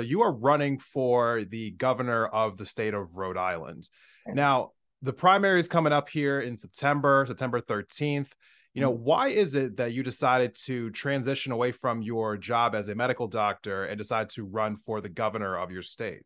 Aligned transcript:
So 0.00 0.04
you 0.04 0.22
are 0.22 0.32
running 0.32 0.78
for 0.78 1.44
the 1.44 1.72
governor 1.72 2.24
of 2.24 2.56
the 2.56 2.64
state 2.64 2.94
of 2.94 3.16
Rhode 3.16 3.36
Island. 3.36 3.88
Now, 4.26 4.70
the 5.02 5.12
primary 5.12 5.58
is 5.58 5.68
coming 5.68 5.92
up 5.92 6.08
here 6.08 6.40
in 6.40 6.56
September, 6.56 7.24
September 7.26 7.60
13th. 7.60 8.28
You 8.74 8.82
know, 8.82 8.92
mm. 8.92 8.98
why 8.98 9.28
is 9.28 9.54
it 9.54 9.76
that 9.78 9.92
you 9.92 10.02
decided 10.02 10.54
to 10.66 10.90
transition 10.90 11.52
away 11.52 11.72
from 11.72 12.02
your 12.02 12.36
job 12.36 12.74
as 12.74 12.88
a 12.88 12.94
medical 12.94 13.26
doctor 13.26 13.84
and 13.84 13.98
decide 13.98 14.30
to 14.30 14.44
run 14.44 14.76
for 14.76 15.00
the 15.00 15.08
governor 15.08 15.56
of 15.56 15.70
your 15.70 15.82
state? 15.82 16.22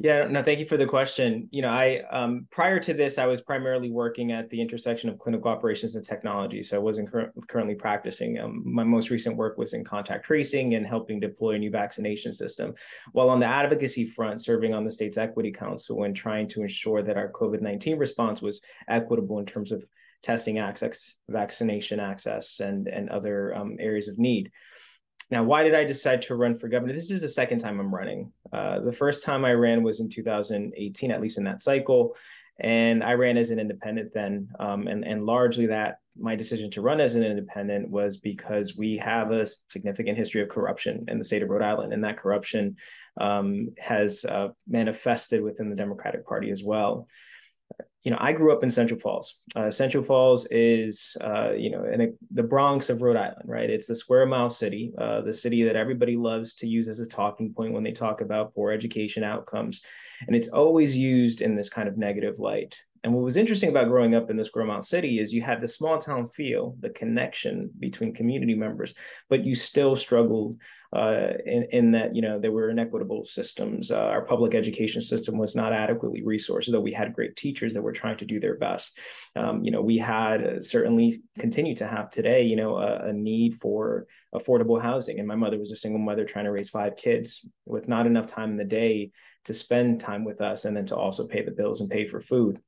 Yeah, 0.00 0.28
no, 0.28 0.44
thank 0.44 0.60
you 0.60 0.66
for 0.66 0.76
the 0.76 0.86
question. 0.86 1.48
You 1.50 1.62
know, 1.62 1.70
I 1.70 2.02
um, 2.12 2.46
prior 2.52 2.78
to 2.78 2.94
this, 2.94 3.18
I 3.18 3.26
was 3.26 3.40
primarily 3.40 3.90
working 3.90 4.30
at 4.30 4.48
the 4.48 4.60
intersection 4.60 5.10
of 5.10 5.18
clinical 5.18 5.50
operations 5.50 5.96
and 5.96 6.04
technology. 6.04 6.62
So 6.62 6.76
I 6.76 6.78
wasn't 6.78 7.10
cur- 7.10 7.32
currently 7.48 7.74
practicing. 7.74 8.38
Um, 8.38 8.62
my 8.64 8.84
most 8.84 9.10
recent 9.10 9.36
work 9.36 9.58
was 9.58 9.72
in 9.72 9.84
contact 9.84 10.24
tracing 10.24 10.76
and 10.76 10.86
helping 10.86 11.18
deploy 11.18 11.56
a 11.56 11.58
new 11.58 11.70
vaccination 11.70 12.32
system. 12.32 12.74
While 13.10 13.28
on 13.28 13.40
the 13.40 13.46
advocacy 13.46 14.06
front, 14.06 14.40
serving 14.40 14.72
on 14.72 14.84
the 14.84 14.92
state's 14.92 15.18
equity 15.18 15.50
council 15.50 16.04
and 16.04 16.14
trying 16.14 16.48
to 16.50 16.62
ensure 16.62 17.02
that 17.02 17.16
our 17.16 17.32
COVID 17.32 17.60
19 17.60 17.98
response 17.98 18.40
was 18.40 18.60
equitable 18.86 19.40
in 19.40 19.46
terms 19.46 19.72
of 19.72 19.82
testing 20.22 20.58
access, 20.58 21.16
vaccination 21.28 21.98
access, 21.98 22.60
and, 22.60 22.86
and 22.86 23.10
other 23.10 23.52
um, 23.52 23.76
areas 23.80 24.06
of 24.06 24.16
need. 24.16 24.52
Now, 25.30 25.44
why 25.44 25.62
did 25.62 25.74
I 25.74 25.84
decide 25.84 26.22
to 26.22 26.36
run 26.36 26.58
for 26.58 26.68
governor? 26.68 26.94
This 26.94 27.10
is 27.10 27.20
the 27.20 27.28
second 27.28 27.58
time 27.58 27.80
I'm 27.80 27.94
running. 27.94 28.32
Uh, 28.52 28.80
the 28.80 28.92
first 28.92 29.22
time 29.22 29.44
I 29.44 29.52
ran 29.52 29.82
was 29.82 30.00
in 30.00 30.08
2018, 30.08 31.10
at 31.10 31.20
least 31.20 31.38
in 31.38 31.44
that 31.44 31.62
cycle. 31.62 32.16
And 32.60 33.04
I 33.04 33.12
ran 33.12 33.36
as 33.36 33.50
an 33.50 33.58
independent 33.58 34.12
then. 34.14 34.48
Um, 34.58 34.88
and, 34.88 35.04
and 35.04 35.26
largely 35.26 35.66
that 35.66 36.00
my 36.18 36.34
decision 36.34 36.70
to 36.72 36.80
run 36.80 37.00
as 37.00 37.14
an 37.14 37.22
independent 37.22 37.88
was 37.88 38.16
because 38.16 38.76
we 38.76 38.96
have 38.96 39.30
a 39.30 39.46
significant 39.70 40.18
history 40.18 40.42
of 40.42 40.48
corruption 40.48 41.04
in 41.08 41.18
the 41.18 41.24
state 41.24 41.42
of 41.42 41.50
Rhode 41.50 41.62
Island. 41.62 41.92
And 41.92 42.02
that 42.04 42.16
corruption 42.16 42.76
um, 43.20 43.68
has 43.78 44.24
uh, 44.24 44.48
manifested 44.66 45.42
within 45.42 45.70
the 45.70 45.76
Democratic 45.76 46.26
Party 46.26 46.50
as 46.50 46.64
well 46.64 47.06
you 48.04 48.10
know, 48.10 48.18
I 48.20 48.32
grew 48.32 48.52
up 48.52 48.62
in 48.62 48.70
Central 48.70 48.98
Falls. 48.98 49.36
Uh, 49.56 49.70
Central 49.70 50.02
Falls 50.02 50.46
is, 50.50 51.16
uh, 51.20 51.52
you 51.52 51.70
know, 51.70 51.84
in 51.84 52.00
a, 52.00 52.08
the 52.30 52.42
Bronx 52.42 52.90
of 52.90 53.02
Rhode 53.02 53.16
Island, 53.16 53.44
right? 53.44 53.68
It's 53.68 53.86
the 53.86 53.96
square 53.96 54.24
mile 54.24 54.50
city, 54.50 54.92
uh, 54.96 55.22
the 55.22 55.34
city 55.34 55.64
that 55.64 55.76
everybody 55.76 56.16
loves 56.16 56.54
to 56.56 56.66
use 56.66 56.88
as 56.88 57.00
a 57.00 57.06
talking 57.06 57.52
point 57.52 57.72
when 57.72 57.82
they 57.82 57.92
talk 57.92 58.20
about 58.20 58.54
poor 58.54 58.70
education 58.70 59.24
outcomes. 59.24 59.82
And 60.26 60.36
it's 60.36 60.48
always 60.48 60.96
used 60.96 61.40
in 61.40 61.54
this 61.54 61.68
kind 61.68 61.88
of 61.88 61.96
negative 61.96 62.38
light. 62.38 62.78
And 63.04 63.14
what 63.14 63.24
was 63.24 63.36
interesting 63.36 63.70
about 63.70 63.88
growing 63.88 64.14
up 64.14 64.28
in 64.28 64.36
this 64.36 64.50
Gromount 64.50 64.84
city 64.84 65.20
is 65.20 65.32
you 65.32 65.42
had 65.42 65.60
the 65.60 65.68
small 65.68 65.98
town 65.98 66.28
feel, 66.28 66.76
the 66.80 66.90
connection 66.90 67.70
between 67.78 68.12
community 68.12 68.54
members, 68.54 68.94
but 69.30 69.44
you 69.44 69.54
still 69.54 69.94
struggled 69.94 70.58
uh, 70.94 71.28
in, 71.44 71.68
in 71.70 71.90
that, 71.92 72.16
you 72.16 72.22
know, 72.22 72.40
there 72.40 72.50
were 72.50 72.70
inequitable 72.70 73.24
systems. 73.24 73.90
Uh, 73.90 73.96
our 73.96 74.22
public 74.22 74.54
education 74.54 75.02
system 75.02 75.38
was 75.38 75.54
not 75.54 75.72
adequately 75.72 76.22
resourced, 76.22 76.70
though 76.72 76.80
we 76.80 76.92
had 76.92 77.14
great 77.14 77.36
teachers 77.36 77.74
that 77.74 77.82
were 77.82 77.92
trying 77.92 78.16
to 78.16 78.24
do 78.24 78.40
their 78.40 78.56
best. 78.56 78.98
Um, 79.36 79.62
you 79.62 79.70
know, 79.70 79.82
we 79.82 79.98
had 79.98 80.44
uh, 80.44 80.62
certainly 80.62 81.22
continue 81.38 81.76
to 81.76 81.86
have 81.86 82.10
today, 82.10 82.42
you 82.42 82.56
know, 82.56 82.76
a, 82.78 83.08
a 83.08 83.12
need 83.12 83.60
for 83.60 84.06
affordable 84.34 84.80
housing. 84.80 85.18
And 85.18 85.28
my 85.28 85.36
mother 85.36 85.58
was 85.58 85.72
a 85.72 85.76
single 85.76 86.00
mother 86.00 86.24
trying 86.24 86.46
to 86.46 86.52
raise 86.52 86.70
five 86.70 86.96
kids 86.96 87.44
with 87.64 87.86
not 87.86 88.06
enough 88.06 88.26
time 88.26 88.50
in 88.50 88.56
the 88.56 88.64
day 88.64 89.12
to 89.48 89.54
spend 89.54 89.98
time 89.98 90.24
with 90.24 90.42
us 90.42 90.66
and 90.66 90.76
then 90.76 90.84
to 90.84 90.94
also 90.94 91.26
pay 91.26 91.42
the 91.42 91.50
bills 91.50 91.80
and 91.80 91.90
pay 91.90 92.06
for 92.06 92.20
food. 92.20 92.60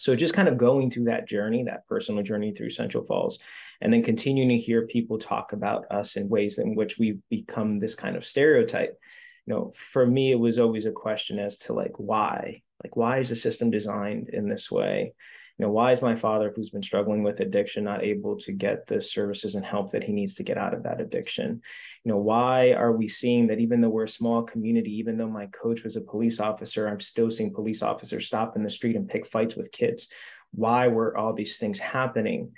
So 0.00 0.16
just 0.16 0.32
kind 0.32 0.48
of 0.48 0.56
going 0.56 0.90
through 0.90 1.04
that 1.04 1.28
journey 1.28 1.64
that 1.64 1.86
personal 1.86 2.22
journey 2.22 2.52
through 2.52 2.70
central 2.70 3.04
falls 3.04 3.38
and 3.82 3.92
then 3.92 4.02
continuing 4.02 4.48
to 4.48 4.56
hear 4.56 4.86
people 4.86 5.18
talk 5.18 5.52
about 5.52 5.84
us 5.90 6.16
in 6.16 6.30
ways 6.30 6.58
in 6.58 6.74
which 6.74 6.98
we 6.98 7.18
become 7.28 7.78
this 7.78 7.94
kind 7.94 8.16
of 8.16 8.26
stereotype. 8.26 8.98
You 9.44 9.54
know 9.54 9.72
for 9.92 10.06
me 10.06 10.32
it 10.32 10.40
was 10.40 10.58
always 10.58 10.86
a 10.86 10.90
question 10.90 11.38
as 11.38 11.58
to 11.58 11.74
like 11.74 11.92
why? 11.98 12.62
Like 12.82 12.96
why 12.96 13.18
is 13.18 13.28
the 13.28 13.36
system 13.36 13.70
designed 13.70 14.30
in 14.30 14.48
this 14.48 14.70
way 14.70 15.12
you 15.58 15.64
know 15.64 15.72
why 15.72 15.92
is 15.92 16.02
my 16.02 16.14
father 16.14 16.52
who's 16.54 16.70
been 16.70 16.82
struggling 16.82 17.22
with 17.22 17.40
addiction 17.40 17.84
not 17.84 18.04
able 18.04 18.36
to 18.40 18.52
get 18.52 18.86
the 18.86 19.00
services 19.00 19.54
and 19.54 19.64
help 19.64 19.92
that 19.92 20.04
he 20.04 20.12
needs 20.12 20.34
to 20.34 20.42
get 20.42 20.58
out 20.58 20.74
of 20.74 20.82
that 20.82 21.00
addiction? 21.00 21.62
You 22.04 22.12
know 22.12 22.18
why 22.18 22.72
are 22.72 22.92
we 22.92 23.08
seeing 23.08 23.46
that 23.46 23.60
even 23.60 23.80
though 23.80 23.88
we're 23.88 24.04
a 24.04 24.08
small 24.08 24.42
community 24.42 24.98
even 24.98 25.16
though 25.16 25.28
my 25.28 25.46
coach 25.46 25.82
was 25.82 25.96
a 25.96 26.00
police 26.00 26.40
officer 26.40 26.88
i'm 26.88 27.00
still 27.00 27.30
seeing 27.30 27.54
police 27.54 27.82
officers 27.82 28.26
stop 28.26 28.56
in 28.56 28.62
the 28.62 28.70
street 28.70 28.96
and 28.96 29.08
pick 29.08 29.26
fights 29.26 29.56
with 29.56 29.72
kids? 29.72 30.08
Why 30.52 30.88
were 30.88 31.16
all 31.16 31.32
these 31.32 31.58
things 31.58 31.78
happening? 31.78 32.52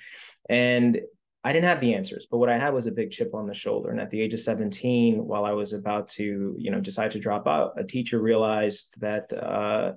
And 0.48 1.00
I 1.44 1.52
didn't 1.52 1.68
have 1.68 1.80
the 1.80 1.94
answers, 1.94 2.26
but 2.30 2.38
what 2.38 2.48
I 2.48 2.58
had 2.58 2.74
was 2.74 2.86
a 2.86 2.92
big 2.92 3.10
chip 3.10 3.34
on 3.34 3.46
the 3.46 3.54
shoulder. 3.54 3.90
And 3.90 4.00
at 4.00 4.10
the 4.10 4.20
age 4.20 4.34
of 4.34 4.40
17, 4.40 5.24
while 5.24 5.44
I 5.44 5.52
was 5.52 5.72
about 5.72 6.08
to, 6.08 6.54
you 6.58 6.70
know, 6.70 6.80
decide 6.80 7.12
to 7.12 7.20
drop 7.20 7.46
out, 7.46 7.74
a 7.78 7.84
teacher 7.84 8.20
realized 8.20 8.92
that, 8.98 9.32
uh, 9.32 9.92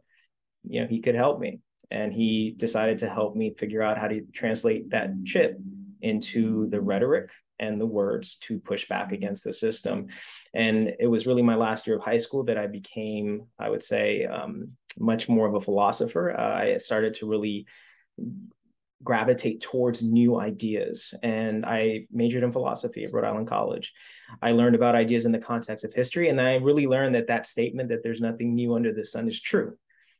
you 0.63 0.81
know, 0.81 0.87
he 0.87 1.01
could 1.01 1.15
help 1.15 1.39
me 1.39 1.59
and 1.91 2.13
he 2.13 2.55
decided 2.57 2.99
to 2.99 3.09
help 3.09 3.35
me 3.35 3.53
figure 3.57 3.81
out 3.81 3.97
how 3.97 4.07
to 4.07 4.21
translate 4.33 4.89
that 4.91 5.11
chip 5.25 5.59
into 6.01 6.67
the 6.69 6.81
rhetoric 6.81 7.31
and 7.59 7.79
the 7.79 7.85
words 7.85 8.37
to 8.41 8.59
push 8.59 8.87
back 8.87 9.11
against 9.11 9.43
the 9.43 9.53
system. 9.53 10.07
And 10.53 10.93
it 10.99 11.07
was 11.07 11.27
really 11.27 11.43
my 11.43 11.55
last 11.55 11.85
year 11.85 11.97
of 11.97 12.03
high 12.03 12.17
school 12.17 12.43
that 12.45 12.57
I 12.57 12.67
became, 12.67 13.43
I 13.59 13.69
would 13.69 13.83
say, 13.83 14.25
um, 14.25 14.71
much 14.97 15.29
more 15.29 15.47
of 15.47 15.53
a 15.53 15.61
philosopher. 15.61 16.35
Uh, 16.37 16.55
I 16.55 16.77
started 16.77 17.13
to 17.15 17.27
really 17.27 17.67
gravitate 19.03 19.61
towards 19.61 20.01
new 20.01 20.39
ideas. 20.39 21.13
And 21.23 21.65
I 21.65 22.05
majored 22.11 22.43
in 22.43 22.51
philosophy 22.51 23.03
at 23.03 23.13
Rhode 23.13 23.25
Island 23.25 23.47
College. 23.47 23.93
I 24.41 24.51
learned 24.51 24.75
about 24.75 24.95
ideas 24.95 25.25
in 25.25 25.31
the 25.31 25.39
context 25.39 25.85
of 25.85 25.93
history. 25.93 26.29
And 26.29 26.39
I 26.39 26.55
really 26.55 26.87
learned 26.87 27.15
that 27.15 27.27
that 27.27 27.47
statement 27.47 27.89
that 27.89 28.03
there's 28.03 28.21
nothing 28.21 28.53
new 28.55 28.75
under 28.75 28.93
the 28.93 29.05
sun 29.05 29.27
is 29.27 29.41
true. 29.41 29.75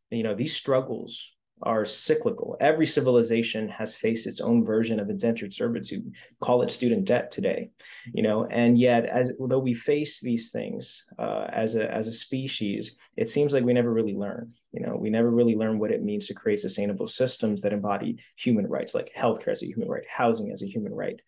You 0.09 0.23
know, 0.23 0.35
these 0.35 0.55
struggles 0.55 1.31
are 1.63 1.85
cyclical. 1.85 2.57
Every 2.59 2.85
civilization 2.85 3.69
has 3.69 3.93
faced 3.93 4.27
its 4.27 4.41
own 4.41 4.65
version 4.65 4.99
of 4.99 5.09
indentured 5.09 5.53
servitude. 5.53 6.13
Call 6.39 6.61
it 6.61 6.71
student 6.71 7.05
debt 7.05 7.31
today, 7.31 7.69
you 8.13 8.23
know. 8.23 8.45
And 8.45 8.77
yet, 8.77 9.05
as 9.05 9.31
though 9.39 9.59
we 9.59 9.73
face 9.73 10.19
these 10.19 10.51
things 10.51 11.03
uh, 11.19 11.47
as 11.51 11.75
a 11.75 11.91
as 11.91 12.07
a 12.07 12.13
species, 12.13 12.95
it 13.17 13.29
seems 13.29 13.53
like 13.53 13.63
we 13.63 13.73
never 13.73 13.91
really 13.91 14.15
learn. 14.15 14.53
You 14.71 14.81
know, 14.81 14.95
we 14.95 15.09
never 15.09 15.29
really 15.29 15.55
learn 15.55 15.79
what 15.79 15.91
it 15.91 16.03
means 16.03 16.27
to 16.27 16.33
create 16.33 16.59
sustainable 16.59 17.07
systems 17.07 17.61
that 17.61 17.73
embody 17.73 18.19
human 18.37 18.67
rights, 18.67 18.95
like 18.95 19.11
healthcare 19.17 19.49
as 19.51 19.63
a 19.63 19.67
human 19.67 19.89
right, 19.89 20.03
housing 20.09 20.51
as 20.51 20.61
a 20.63 20.67
human 20.67 20.93
right. 20.93 21.19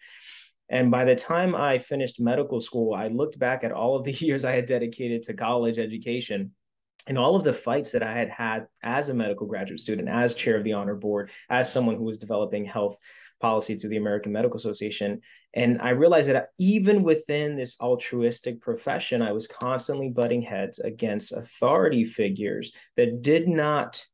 And 0.70 0.90
by 0.90 1.06
the 1.06 1.16
time 1.16 1.56
I 1.56 1.78
finished 1.78 2.20
medical 2.20 2.62
school, 2.62 2.96
I 2.96 3.10
looked 3.10 3.38
back 3.38 3.64
at 3.64 3.72
all 3.72 3.96
of 3.96 4.06
the 4.06 4.12
years 4.26 4.46
I 4.46 4.54
had 4.54 4.66
dedicated 4.66 5.24
to 5.24 5.34
college 5.34 5.78
education 5.78 6.52
and 7.08 7.18
all 7.18 7.36
of 7.36 7.44
the 7.44 7.54
fights 7.54 7.92
that 7.92 8.04
I 8.04 8.14
had 8.14 8.30
had 8.30 8.68
as 8.82 9.10
a 9.10 9.14
medical 9.14 9.48
graduate 9.48 9.80
student, 9.80 10.10
as 10.10 10.34
chair 10.34 10.58
of 10.58 10.64
the 10.64 10.74
honor 10.74 10.96
board, 10.96 11.32
as 11.50 11.72
someone 11.72 11.96
who 11.96 12.04
was 12.04 12.18
developing 12.18 12.66
health 12.66 12.98
policy 13.42 13.76
through 13.76 13.90
the 13.90 13.98
American 13.98 14.32
Medical 14.32 14.58
Association. 14.58 15.20
And 15.54 15.82
I 15.82 15.90
realized 15.90 16.30
that 16.30 16.48
even 16.58 17.04
within 17.04 17.58
this 17.58 17.76
altruistic 17.82 18.62
profession, 18.62 19.22
I 19.22 19.34
was 19.34 19.48
constantly 19.48 20.10
butting 20.10 20.42
heads 20.42 20.80
against 20.80 21.34
authority 21.34 22.06
figures 22.06 22.72
that 22.96 23.22
did 23.22 23.48
not 23.48 24.06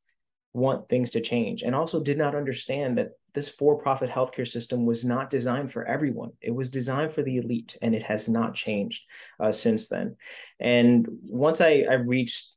want 0.54 0.90
things 0.90 1.12
to 1.12 1.22
change 1.22 1.62
and 1.62 1.76
also 1.76 2.02
did 2.02 2.18
not 2.18 2.34
understand 2.34 2.98
that 2.98 3.12
this 3.36 3.48
for-profit 3.48 4.10
healthcare 4.10 4.48
system 4.48 4.88
was 4.88 5.06
not 5.06 5.30
designed 5.30 5.72
for 5.72 5.86
everyone. 5.86 6.32
It 6.42 6.50
was 6.50 6.70
designed 6.70 7.14
for 7.14 7.22
the 7.22 7.38
elite, 7.38 7.78
and 7.84 7.94
it 7.94 8.02
has 8.02 8.28
not 8.28 8.56
changed 8.56 9.04
uh, 9.40 9.52
since 9.52 9.88
then. 9.88 10.16
And 10.60 11.08
once 11.22 11.62
I, 11.62 11.86
I 11.88 11.94
reached 11.94 12.50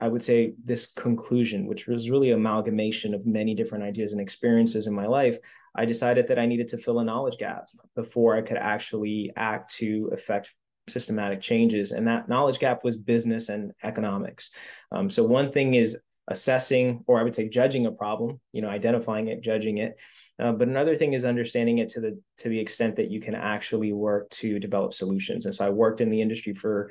I 0.00 0.08
would 0.08 0.22
say 0.22 0.54
this 0.64 0.86
conclusion, 0.86 1.66
which 1.66 1.86
was 1.86 2.10
really 2.10 2.30
amalgamation 2.30 3.14
of 3.14 3.26
many 3.26 3.54
different 3.54 3.84
ideas 3.84 4.12
and 4.12 4.20
experiences 4.20 4.86
in 4.86 4.94
my 4.94 5.06
life, 5.06 5.38
I 5.74 5.84
decided 5.84 6.28
that 6.28 6.38
I 6.38 6.46
needed 6.46 6.68
to 6.68 6.78
fill 6.78 7.00
a 7.00 7.04
knowledge 7.04 7.38
gap 7.38 7.66
before 7.94 8.36
I 8.36 8.42
could 8.42 8.56
actually 8.56 9.32
act 9.36 9.74
to 9.76 10.10
affect 10.12 10.52
systematic 10.88 11.40
changes. 11.40 11.92
And 11.92 12.06
that 12.08 12.28
knowledge 12.28 12.58
gap 12.58 12.82
was 12.82 12.96
business 12.96 13.48
and 13.48 13.72
economics. 13.82 14.50
Um, 14.90 15.10
so 15.10 15.22
one 15.22 15.52
thing 15.52 15.74
is 15.74 15.98
assessing, 16.28 17.04
or 17.06 17.20
I 17.20 17.22
would 17.22 17.34
say 17.34 17.48
judging 17.48 17.86
a 17.86 17.92
problem, 17.92 18.40
you 18.52 18.62
know, 18.62 18.68
identifying 18.68 19.28
it, 19.28 19.42
judging 19.42 19.78
it. 19.78 19.96
Uh, 20.38 20.52
but 20.52 20.68
another 20.68 20.96
thing 20.96 21.12
is 21.12 21.24
understanding 21.24 21.78
it 21.78 21.90
to 21.90 22.00
the 22.00 22.18
to 22.38 22.48
the 22.48 22.58
extent 22.58 22.96
that 22.96 23.10
you 23.10 23.20
can 23.20 23.34
actually 23.34 23.92
work 23.92 24.30
to 24.30 24.58
develop 24.58 24.94
solutions. 24.94 25.44
And 25.44 25.54
so 25.54 25.66
I 25.66 25.70
worked 25.70 26.00
in 26.00 26.08
the 26.08 26.22
industry 26.22 26.54
for 26.54 26.90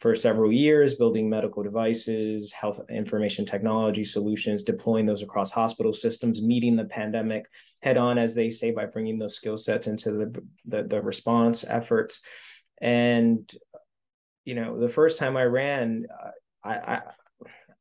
for 0.00 0.14
several 0.14 0.52
years, 0.52 0.94
building 0.94 1.28
medical 1.28 1.62
devices, 1.62 2.52
health 2.52 2.80
information 2.88 3.44
technology 3.44 4.04
solutions, 4.04 4.62
deploying 4.62 5.06
those 5.06 5.22
across 5.22 5.50
hospital 5.50 5.92
systems, 5.92 6.40
meeting 6.40 6.76
the 6.76 6.84
pandemic 6.84 7.46
head 7.82 7.96
on, 7.96 8.16
as 8.16 8.34
they 8.34 8.48
say, 8.48 8.70
by 8.70 8.86
bringing 8.86 9.18
those 9.18 9.34
skill 9.34 9.58
sets 9.58 9.88
into 9.88 10.12
the, 10.12 10.42
the, 10.66 10.82
the 10.84 11.02
response 11.02 11.64
efforts. 11.68 12.20
And, 12.80 13.50
you 14.44 14.54
know, 14.54 14.78
the 14.78 14.88
first 14.88 15.18
time 15.18 15.36
I 15.36 15.44
ran, 15.44 16.06
I, 16.62 16.70
I, 16.70 17.00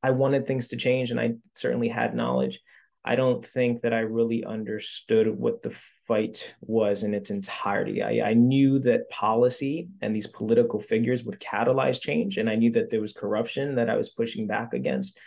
I 0.02 0.12
wanted 0.12 0.48
things 0.48 0.70
to 0.70 0.78
change, 0.78 1.12
and 1.12 1.20
I 1.20 1.34
certainly 1.56 1.88
had 1.88 2.16
knowledge. 2.16 2.60
I 3.06 3.16
don't 3.16 3.46
think 3.46 3.82
that 3.82 3.94
I 3.94 4.00
really 4.00 4.44
understood 4.44 5.28
what 5.28 5.64
the 5.64 5.74
fight 6.08 6.54
was 6.62 7.04
in 7.04 7.14
its 7.14 7.30
entirety. 7.30 8.02
I, 8.04 8.30
I, 8.30 8.34
knew 8.34 8.80
that 8.80 9.10
policy 9.10 9.90
and 10.02 10.16
these 10.16 10.28
political 10.28 10.82
figures 10.82 11.24
would 11.24 11.40
catalyze 11.40 12.02
change, 12.02 12.38
and 12.38 12.50
I 12.50 12.56
knew 12.56 12.72
that 12.72 12.90
there 12.90 13.02
was 13.02 13.14
corruption 13.14 13.76
that 13.76 13.90
I 13.90 13.96
was 13.96 14.10
pushing 14.10 14.48
back 14.48 14.74
against. 14.74 15.18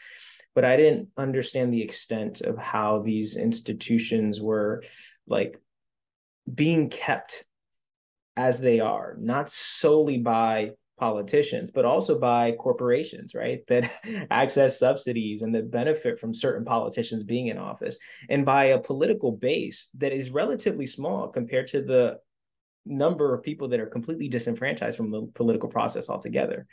But 0.55 0.65
I 0.65 0.77
didn't 0.77 1.09
understand 1.17 1.73
the 1.73 1.83
extent 1.83 2.41
of 2.41 2.59
how 2.59 3.01
these 3.01 3.37
institutions 3.37 4.41
were 4.41 4.83
like 5.27 5.59
being 6.53 6.91
kept 6.91 7.45
as 8.37 8.61
they 8.61 8.81
are, 8.81 9.17
not 9.19 9.51
solely 9.51 10.19
by 10.19 10.73
politicians, 11.01 11.71
but 11.71 11.87
also 11.87 12.21
by 12.21 12.53
corporations, 12.53 13.35
right? 13.35 13.61
That 13.69 13.91
access 14.31 14.79
subsidies 14.79 15.43
and 15.43 15.55
that 15.55 15.71
benefit 15.71 16.21
from 16.21 16.35
certain 16.35 16.65
politicians 16.65 17.25
being 17.25 17.49
in 17.49 17.59
office, 17.59 17.97
and 18.29 18.45
by 18.45 18.67
a 18.67 18.79
political 18.79 19.33
base 19.33 19.89
that 19.99 20.13
is 20.13 20.31
relatively 20.31 20.87
small 20.87 21.29
compared 21.29 21.69
to 21.69 21.83
the 21.83 22.19
number 22.87 23.35
of 23.35 23.43
people 23.43 23.69
that 23.69 23.81
are 23.81 23.87
completely 23.87 24.29
disenfranchised 24.29 24.97
from 24.97 25.11
the 25.11 25.27
political 25.35 25.69
process 25.69 26.09
altogether. 26.09 26.67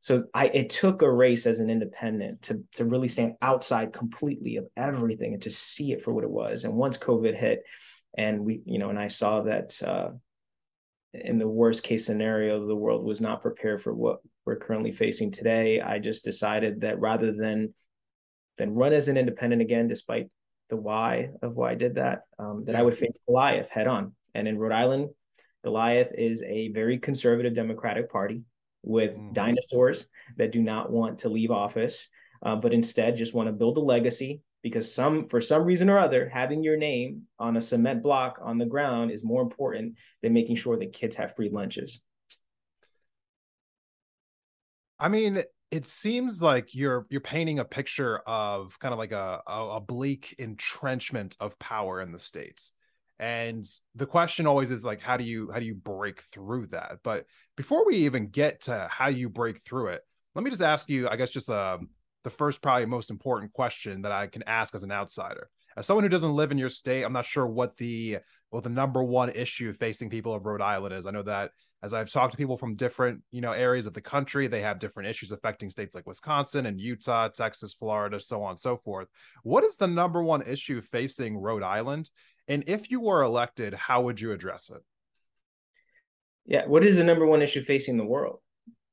So 0.00 0.24
I 0.34 0.48
it 0.48 0.68
took 0.70 1.02
a 1.02 1.10
race 1.10 1.46
as 1.46 1.60
an 1.60 1.70
independent 1.70 2.42
to 2.42 2.62
to 2.74 2.84
really 2.84 3.08
stand 3.08 3.34
outside 3.40 3.92
completely 3.92 4.56
of 4.56 4.66
everything 4.76 5.32
and 5.32 5.42
to 5.42 5.50
see 5.50 5.92
it 5.92 6.02
for 6.02 6.12
what 6.12 6.24
it 6.24 6.30
was. 6.30 6.64
And 6.64 6.74
once 6.74 6.98
COVID 6.98 7.34
hit, 7.34 7.62
and 8.18 8.44
we, 8.44 8.60
you 8.66 8.78
know, 8.78 8.90
and 8.90 8.98
I 8.98 9.08
saw 9.08 9.42
that 9.42 9.80
uh, 9.82 10.10
in 11.14 11.38
the 11.38 11.48
worst 11.48 11.82
case 11.82 12.04
scenario, 12.04 12.66
the 12.66 12.74
world 12.76 13.04
was 13.04 13.20
not 13.20 13.42
prepared 13.42 13.82
for 13.82 13.94
what 13.94 14.18
we're 14.44 14.56
currently 14.56 14.92
facing 14.92 15.30
today. 15.30 15.80
I 15.80 15.98
just 15.98 16.24
decided 16.24 16.80
that 16.80 17.00
rather 17.00 17.32
than 17.32 17.74
than 18.58 18.74
run 18.74 18.92
as 18.92 19.08
an 19.08 19.16
independent 19.16 19.62
again, 19.62 19.88
despite 19.88 20.28
the 20.70 20.76
why 20.76 21.30
of 21.42 21.56
why 21.56 21.72
I 21.72 21.74
did 21.74 21.96
that, 21.96 22.22
um, 22.38 22.64
that 22.66 22.76
I 22.76 22.82
would 22.82 22.96
face 22.96 23.18
Goliath 23.26 23.68
head 23.68 23.88
on. 23.88 24.12
And 24.34 24.46
in 24.46 24.58
Rhode 24.58 24.72
Island, 24.72 25.10
Goliath 25.64 26.12
is 26.16 26.42
a 26.42 26.68
very 26.68 26.98
conservative 26.98 27.54
Democratic 27.54 28.10
Party 28.10 28.42
with 28.82 29.16
mm. 29.16 29.32
dinosaurs 29.32 30.06
that 30.36 30.52
do 30.52 30.62
not 30.62 30.92
want 30.92 31.20
to 31.20 31.28
leave 31.28 31.50
office, 31.50 32.06
uh, 32.44 32.54
but 32.54 32.72
instead 32.72 33.16
just 33.16 33.34
want 33.34 33.48
to 33.48 33.52
build 33.52 33.76
a 33.76 33.80
legacy 33.80 34.40
because 34.64 34.92
some 34.92 35.28
for 35.28 35.42
some 35.42 35.62
reason 35.62 35.90
or 35.90 35.98
other 35.98 36.26
having 36.28 36.64
your 36.64 36.76
name 36.76 37.24
on 37.38 37.58
a 37.58 37.60
cement 37.60 38.02
block 38.02 38.40
on 38.42 38.56
the 38.56 38.64
ground 38.64 39.10
is 39.10 39.22
more 39.22 39.42
important 39.42 39.94
than 40.22 40.32
making 40.32 40.56
sure 40.56 40.78
that 40.78 40.94
kids 40.94 41.14
have 41.14 41.36
free 41.36 41.50
lunches. 41.50 42.00
I 44.98 45.08
mean 45.08 45.42
it 45.70 45.86
seems 45.86 46.40
like 46.40 46.74
you're 46.74 47.06
you're 47.10 47.20
painting 47.20 47.58
a 47.58 47.64
picture 47.64 48.20
of 48.26 48.78
kind 48.78 48.92
of 48.92 48.98
like 48.98 49.12
a, 49.12 49.42
a, 49.46 49.80
bleak 49.80 50.34
entrenchment 50.38 51.36
of 51.40 51.58
power 51.58 52.00
in 52.00 52.12
the 52.12 52.18
states. 52.18 52.72
And 53.18 53.66
the 53.94 54.06
question 54.06 54.46
always 54.46 54.70
is 54.70 54.84
like 54.84 55.02
how 55.02 55.18
do 55.18 55.24
you 55.24 55.50
how 55.52 55.58
do 55.58 55.66
you 55.66 55.74
break 55.74 56.22
through 56.22 56.68
that? 56.68 57.00
But 57.02 57.26
before 57.54 57.84
we 57.84 57.96
even 57.96 58.28
get 58.28 58.62
to 58.62 58.88
how 58.90 59.08
you 59.08 59.28
break 59.28 59.60
through 59.60 59.88
it 59.88 60.02
let 60.34 60.42
me 60.42 60.50
just 60.50 60.62
ask 60.62 60.88
you 60.88 61.08
i 61.08 61.16
guess 61.16 61.30
just 61.30 61.48
a 61.48 61.74
um, 61.74 61.88
the 62.24 62.30
first, 62.30 62.62
probably 62.62 62.86
most 62.86 63.10
important 63.10 63.52
question 63.52 64.02
that 64.02 64.12
I 64.12 64.26
can 64.26 64.42
ask 64.46 64.74
as 64.74 64.82
an 64.82 64.90
outsider. 64.90 65.48
As 65.76 65.86
someone 65.86 66.04
who 66.04 66.08
doesn't 66.08 66.34
live 66.34 66.50
in 66.50 66.58
your 66.58 66.68
state, 66.68 67.04
I'm 67.04 67.12
not 67.12 67.26
sure 67.26 67.46
what 67.46 67.76
the 67.76 68.18
what 68.50 68.62
the 68.62 68.70
number 68.70 69.02
one 69.02 69.30
issue 69.30 69.72
facing 69.72 70.10
people 70.10 70.32
of 70.32 70.46
Rhode 70.46 70.60
Island 70.60 70.94
is. 70.94 71.06
I 71.06 71.10
know 71.10 71.22
that 71.22 71.50
as 71.82 71.92
I've 71.92 72.08
talked 72.08 72.32
to 72.32 72.38
people 72.38 72.56
from 72.56 72.76
different, 72.76 73.22
you 73.30 73.40
know, 73.40 73.52
areas 73.52 73.86
of 73.86 73.92
the 73.92 74.00
country, 74.00 74.46
they 74.46 74.62
have 74.62 74.78
different 74.78 75.08
issues 75.08 75.32
affecting 75.32 75.68
states 75.68 75.94
like 75.94 76.06
Wisconsin 76.06 76.64
and 76.64 76.80
Utah, 76.80 77.28
Texas, 77.28 77.74
Florida, 77.74 78.18
so 78.20 78.42
on 78.42 78.50
and 78.50 78.60
so 78.60 78.78
forth. 78.78 79.08
What 79.42 79.64
is 79.64 79.76
the 79.76 79.86
number 79.86 80.22
one 80.22 80.42
issue 80.42 80.80
facing 80.80 81.36
Rhode 81.36 81.62
Island? 81.62 82.08
And 82.48 82.64
if 82.68 82.90
you 82.90 83.00
were 83.00 83.22
elected, 83.22 83.74
how 83.74 84.02
would 84.02 84.20
you 84.20 84.32
address 84.32 84.70
it? 84.70 84.82
Yeah, 86.46 86.64
what 86.66 86.84
is 86.84 86.96
the 86.96 87.04
number 87.04 87.26
one 87.26 87.42
issue 87.42 87.64
facing 87.64 87.96
the 87.96 88.04
world? 88.04 88.38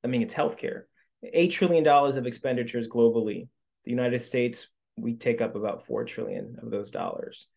I 0.04 0.08
mean, 0.08 0.22
it's 0.22 0.34
healthcare. 0.34 0.84
$8 1.24 1.52
trillion 1.52 1.88
of 1.88 2.26
expenditures 2.26 2.88
globally. 2.88 3.48
The 3.86 3.92
United 3.92 4.22
States, 4.22 4.68
we 4.96 5.16
take 5.16 5.42
up 5.42 5.56
about 5.56 5.86
4 5.86 6.06
trillion 6.06 6.58
of 6.62 6.72
those 6.72 6.92
dollars. 6.92 7.48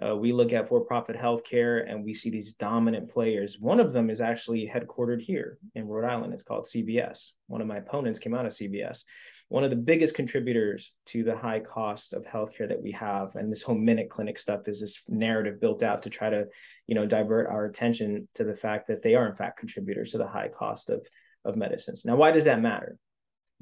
Uh, 0.00 0.14
we 0.14 0.32
look 0.32 0.52
at 0.52 0.68
for-profit 0.68 1.16
healthcare 1.16 1.90
and 1.90 2.04
we 2.04 2.14
see 2.14 2.30
these 2.30 2.54
dominant 2.54 3.10
players. 3.10 3.58
One 3.58 3.80
of 3.80 3.92
them 3.92 4.10
is 4.10 4.20
actually 4.20 4.70
headquartered 4.72 5.20
here 5.20 5.58
in 5.74 5.88
Rhode 5.88 6.08
Island. 6.08 6.32
It's 6.32 6.44
called 6.44 6.66
CVS. 6.66 7.30
One 7.48 7.60
of 7.60 7.66
my 7.66 7.78
opponents 7.78 8.20
came 8.20 8.34
out 8.34 8.46
of 8.46 8.52
CVS. 8.52 9.02
One 9.48 9.64
of 9.64 9.70
the 9.70 9.76
biggest 9.76 10.14
contributors 10.14 10.92
to 11.06 11.24
the 11.24 11.36
high 11.36 11.60
cost 11.60 12.12
of 12.12 12.24
healthcare 12.24 12.68
that 12.68 12.82
we 12.82 12.92
have, 12.92 13.34
and 13.34 13.50
this 13.50 13.62
whole 13.62 13.74
minute 13.74 14.10
clinic 14.10 14.38
stuff 14.38 14.68
is 14.68 14.80
this 14.80 15.02
narrative 15.08 15.60
built 15.60 15.82
out 15.82 16.02
to 16.02 16.10
try 16.10 16.30
to, 16.30 16.46
you 16.86 16.94
know, 16.94 17.06
divert 17.06 17.48
our 17.48 17.64
attention 17.64 18.28
to 18.34 18.44
the 18.44 18.54
fact 18.54 18.88
that 18.88 19.02
they 19.02 19.14
are 19.14 19.26
in 19.26 19.34
fact 19.34 19.58
contributors 19.58 20.12
to 20.12 20.18
the 20.18 20.26
high 20.26 20.48
cost 20.48 20.90
of 20.90 21.04
of 21.44 21.56
medicines. 21.56 22.04
Now, 22.04 22.16
why 22.16 22.30
does 22.30 22.44
that 22.44 22.60
matter? 22.60 22.98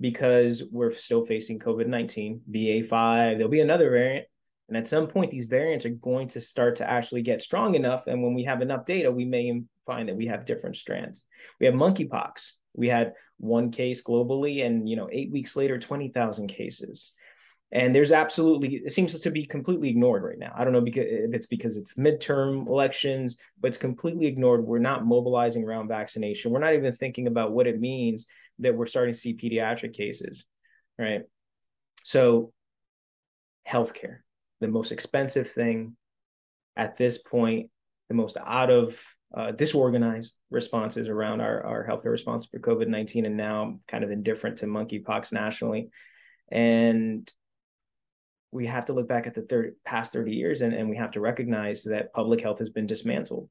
Because 0.00 0.62
we're 0.70 0.94
still 0.94 1.24
facing 1.24 1.58
COVID 1.58 1.86
19, 1.86 2.42
BA5, 2.50 2.90
there'll 3.36 3.48
be 3.48 3.60
another 3.60 3.90
variant. 3.90 4.26
And 4.68 4.76
at 4.76 4.88
some 4.88 5.06
point, 5.06 5.30
these 5.30 5.46
variants 5.46 5.84
are 5.84 5.90
going 5.90 6.28
to 6.28 6.40
start 6.40 6.76
to 6.76 6.90
actually 6.90 7.22
get 7.22 7.40
strong 7.40 7.74
enough. 7.76 8.06
And 8.06 8.22
when 8.22 8.34
we 8.34 8.44
have 8.44 8.62
enough 8.62 8.84
data, 8.84 9.10
we 9.10 9.24
may 9.24 9.62
find 9.86 10.08
that 10.08 10.16
we 10.16 10.26
have 10.26 10.44
different 10.44 10.76
strands. 10.76 11.22
We 11.60 11.66
have 11.66 11.74
monkeypox. 11.74 12.50
We 12.74 12.88
had 12.88 13.14
one 13.38 13.70
case 13.70 14.02
globally, 14.02 14.66
and 14.66 14.88
you 14.88 14.96
know, 14.96 15.08
eight 15.12 15.30
weeks 15.30 15.56
later, 15.56 15.78
20,000 15.78 16.48
cases. 16.48 17.12
And 17.72 17.94
there's 17.94 18.12
absolutely, 18.12 18.76
it 18.76 18.92
seems 18.92 19.18
to 19.18 19.30
be 19.30 19.44
completely 19.44 19.88
ignored 19.88 20.22
right 20.22 20.38
now. 20.38 20.52
I 20.56 20.62
don't 20.62 20.72
know 20.72 20.84
if 20.84 20.94
it's 20.96 21.46
because 21.46 21.76
it's 21.76 21.94
midterm 21.94 22.68
elections, 22.68 23.36
but 23.60 23.68
it's 23.68 23.76
completely 23.76 24.26
ignored. 24.26 24.64
We're 24.64 24.78
not 24.78 25.04
mobilizing 25.04 25.64
around 25.64 25.88
vaccination. 25.88 26.52
We're 26.52 26.60
not 26.60 26.74
even 26.74 26.94
thinking 26.96 27.26
about 27.26 27.52
what 27.52 27.66
it 27.66 27.80
means 27.80 28.26
that 28.60 28.74
we're 28.74 28.86
starting 28.86 29.14
to 29.14 29.20
see 29.20 29.36
pediatric 29.36 29.94
cases, 29.94 30.44
right? 30.98 31.22
So, 32.04 32.52
healthcare, 33.68 34.18
the 34.60 34.68
most 34.68 34.92
expensive 34.92 35.50
thing 35.50 35.96
at 36.76 36.96
this 36.96 37.18
point, 37.18 37.70
the 38.08 38.14
most 38.14 38.36
out 38.36 38.70
of 38.70 39.00
uh, 39.36 39.50
disorganized 39.50 40.34
responses 40.50 41.08
around 41.08 41.40
our, 41.40 41.64
our 41.64 41.86
healthcare 41.86 42.12
response 42.12 42.46
for 42.46 42.58
COVID 42.58 42.88
19, 42.88 43.26
and 43.26 43.36
now 43.36 43.80
kind 43.88 44.04
of 44.04 44.10
indifferent 44.10 44.58
to 44.58 44.66
monkeypox 44.66 45.32
nationally. 45.32 45.90
And 46.50 47.30
we 48.52 48.66
have 48.66 48.86
to 48.86 48.92
look 48.92 49.08
back 49.08 49.26
at 49.26 49.34
the 49.34 49.42
third, 49.42 49.74
past 49.84 50.12
30 50.12 50.32
years 50.32 50.62
and, 50.62 50.72
and 50.72 50.88
we 50.88 50.96
have 50.96 51.10
to 51.12 51.20
recognize 51.20 51.82
that 51.84 52.12
public 52.12 52.40
health 52.40 52.58
has 52.60 52.70
been 52.70 52.86
dismantled 52.86 53.50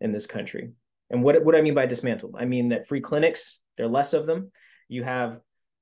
in 0.00 0.12
this 0.12 0.26
country. 0.26 0.72
And 1.10 1.22
what, 1.22 1.42
what 1.44 1.56
I 1.56 1.62
mean 1.62 1.74
by 1.74 1.86
dismantled, 1.86 2.36
I 2.38 2.44
mean 2.44 2.68
that 2.68 2.86
free 2.86 3.00
clinics 3.00 3.58
there 3.76 3.86
are 3.86 3.90
less 3.90 4.12
of 4.12 4.26
them. 4.26 4.50
You 4.88 5.02
have 5.02 5.40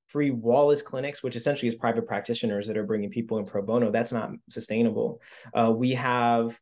free 0.08 0.30
Wallace 0.30 0.82
clinics, 0.82 1.22
which 1.22 1.36
essentially 1.36 1.68
is 1.68 1.74
private 1.74 2.06
practitioners 2.06 2.66
that 2.66 2.76
are 2.76 2.84
bringing 2.84 3.10
people 3.10 3.38
in 3.38 3.46
pro 3.46 3.62
bono. 3.62 3.90
That's 3.90 4.12
not 4.12 4.30
sustainable. 4.50 5.20
Uh, 5.54 5.72
we 5.74 5.92
have, 5.94 6.58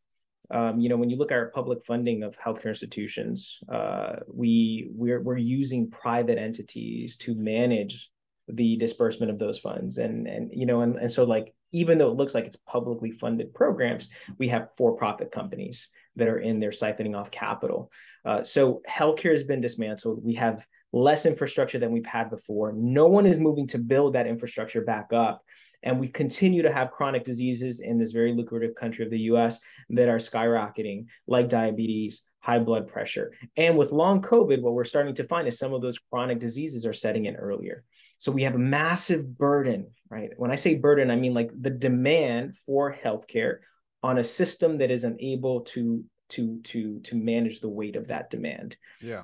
um, 0.49 0.79
you 0.79 0.89
know, 0.89 0.97
when 0.97 1.09
you 1.09 1.17
look 1.17 1.31
at 1.31 1.37
our 1.37 1.51
public 1.51 1.85
funding 1.85 2.23
of 2.23 2.37
healthcare 2.37 2.69
institutions, 2.69 3.59
uh, 3.71 4.17
we 4.27 4.89
we're 4.91 5.21
we're 5.21 5.37
using 5.37 5.91
private 5.91 6.37
entities 6.37 7.17
to 7.17 7.35
manage 7.35 8.09
the 8.47 8.77
disbursement 8.77 9.31
of 9.31 9.39
those 9.39 9.59
funds, 9.59 9.97
and 9.97 10.27
and 10.27 10.51
you 10.53 10.65
know, 10.65 10.81
and 10.81 10.95
and 10.95 11.11
so 11.11 11.23
like 11.25 11.53
even 11.73 11.97
though 11.97 12.11
it 12.11 12.17
looks 12.17 12.35
like 12.35 12.45
it's 12.45 12.57
publicly 12.67 13.11
funded 13.11 13.53
programs, 13.53 14.09
we 14.37 14.49
have 14.49 14.69
for-profit 14.77 15.31
companies 15.31 15.87
that 16.17 16.27
are 16.27 16.39
in 16.39 16.59
there 16.59 16.71
siphoning 16.71 17.17
off 17.17 17.31
capital. 17.31 17.89
Uh, 18.25 18.43
so 18.43 18.81
healthcare 18.89 19.31
has 19.31 19.43
been 19.43 19.61
dismantled. 19.61 20.21
We 20.23 20.33
have 20.33 20.65
less 20.93 21.25
infrastructure 21.25 21.79
than 21.79 21.91
we've 21.91 22.05
had 22.05 22.29
before. 22.29 22.73
No 22.73 23.07
one 23.07 23.25
is 23.25 23.39
moving 23.39 23.67
to 23.67 23.77
build 23.77 24.13
that 24.13 24.27
infrastructure 24.27 24.81
back 24.81 25.13
up. 25.13 25.43
And 25.83 25.99
we 25.99 26.07
continue 26.07 26.61
to 26.61 26.71
have 26.71 26.91
chronic 26.91 27.23
diseases 27.23 27.79
in 27.79 27.97
this 27.97 28.11
very 28.11 28.33
lucrative 28.33 28.75
country 28.75 29.03
of 29.03 29.11
the 29.11 29.19
US 29.19 29.59
that 29.89 30.09
are 30.09 30.17
skyrocketing, 30.17 31.05
like 31.27 31.49
diabetes, 31.49 32.21
high 32.39 32.59
blood 32.59 32.87
pressure. 32.87 33.33
And 33.57 33.77
with 33.77 33.91
long 33.91 34.21
COVID, 34.21 34.61
what 34.61 34.73
we're 34.73 34.83
starting 34.83 35.15
to 35.15 35.23
find 35.23 35.47
is 35.47 35.57
some 35.57 35.73
of 35.73 35.81
those 35.81 35.97
chronic 35.97 36.39
diseases 36.39 36.85
are 36.85 36.93
setting 36.93 37.25
in 37.25 37.35
earlier. 37.35 37.83
So 38.19 38.31
we 38.31 38.43
have 38.43 38.55
a 38.55 38.59
massive 38.59 39.37
burden, 39.37 39.87
right? 40.09 40.29
When 40.37 40.51
I 40.51 40.55
say 40.55 40.75
burden, 40.75 41.09
I 41.09 41.15
mean 41.15 41.33
like 41.33 41.51
the 41.59 41.69
demand 41.69 42.57
for 42.65 42.93
healthcare 42.93 43.57
on 44.03 44.17
a 44.17 44.23
system 44.23 44.79
that 44.79 44.91
is 44.91 45.03
unable 45.03 45.61
to 45.61 46.03
to 46.29 46.61
to 46.63 46.99
to 47.01 47.15
manage 47.15 47.59
the 47.59 47.69
weight 47.69 47.95
of 47.95 48.07
that 48.07 48.29
demand. 48.29 48.75
Yeah 49.01 49.23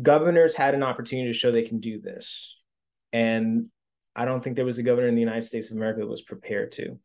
governors 0.00 0.54
had 0.54 0.74
an 0.74 0.82
opportunity 0.82 1.32
to 1.32 1.38
show 1.38 1.50
they 1.50 1.62
can 1.62 1.80
do 1.80 2.00
this. 2.00 2.56
And 3.12 3.66
I 4.14 4.24
don't 4.24 4.42
think 4.42 4.56
there 4.56 4.64
was 4.64 4.78
a 4.78 4.82
governor 4.82 5.08
in 5.08 5.14
the 5.14 5.20
United 5.20 5.44
States 5.44 5.70
of 5.70 5.76
America 5.76 6.00
that 6.00 6.06
was 6.06 6.22
prepared 6.22 6.72
to. 6.72 6.98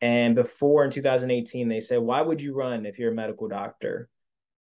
And 0.00 0.34
before 0.34 0.84
in 0.84 0.90
2018, 0.90 1.68
they 1.68 1.80
said, 1.80 2.00
Why 2.00 2.20
would 2.20 2.40
you 2.40 2.54
run 2.54 2.86
if 2.86 2.98
you're 2.98 3.12
a 3.12 3.14
medical 3.14 3.48
doctor? 3.48 4.08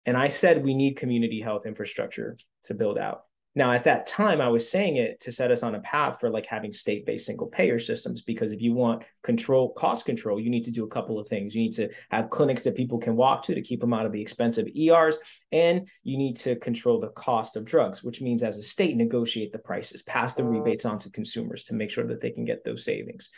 And 0.06 0.18
I 0.18 0.28
said, 0.28 0.64
We 0.64 0.74
need 0.74 0.98
community 0.98 1.40
health 1.40 1.66
infrastructure 1.66 2.38
to 2.66 2.74
build 2.74 2.98
out. 2.98 3.24
Now, 3.56 3.72
at 3.74 3.86
that 3.86 4.06
time, 4.06 4.42
I 4.42 4.48
was 4.48 4.70
saying 4.70 4.98
it 4.98 5.20
to 5.22 5.32
set 5.32 5.50
us 5.50 5.64
on 5.64 5.74
a 5.74 5.80
path 5.80 6.20
for 6.20 6.30
like 6.30 6.46
having 6.46 6.72
state 6.72 7.06
based 7.06 7.26
single 7.26 7.48
payer 7.48 7.80
systems, 7.80 8.22
because 8.22 8.52
if 8.52 8.62
you 8.62 8.74
want 8.74 9.04
control, 9.24 9.74
cost 9.74 10.06
control, 10.06 10.40
you 10.40 10.52
need 10.52 10.66
to 10.66 10.72
do 10.72 10.84
a 10.84 10.90
couple 10.90 11.18
of 11.18 11.28
things. 11.28 11.56
You 11.56 11.64
need 11.64 11.74
to 11.74 11.90
have 12.12 12.30
clinics 12.30 12.62
that 12.64 12.76
people 12.76 13.00
can 13.00 13.16
walk 13.16 13.44
to 13.44 13.56
to 13.56 13.62
keep 13.62 13.82
them 13.82 13.94
out 13.94 14.06
of 14.06 14.12
the 14.12 14.22
expensive 14.22 14.68
ERs, 14.78 15.18
and 15.52 15.88
you 16.04 16.18
need 16.18 16.38
to 16.38 16.58
control 16.58 17.00
the 17.00 17.10
cost 17.10 17.56
of 17.56 17.66
drugs, 17.66 18.04
which 18.04 18.22
means 18.22 18.44
as 18.44 18.56
a 18.56 18.64
state, 18.64 18.96
negotiate 18.96 19.52
the 19.52 19.58
prices, 19.58 20.04
pass 20.04 20.36
the 20.36 20.44
mm. 20.44 20.52
rebates 20.52 20.86
on 20.86 21.00
to 21.00 21.10
consumers 21.10 21.64
to 21.66 21.74
make 21.74 21.90
sure 21.90 22.06
that 22.06 22.22
they 22.22 22.32
can 22.32 22.46
get 22.46 22.64
those 22.64 22.86
savings. 22.86 23.32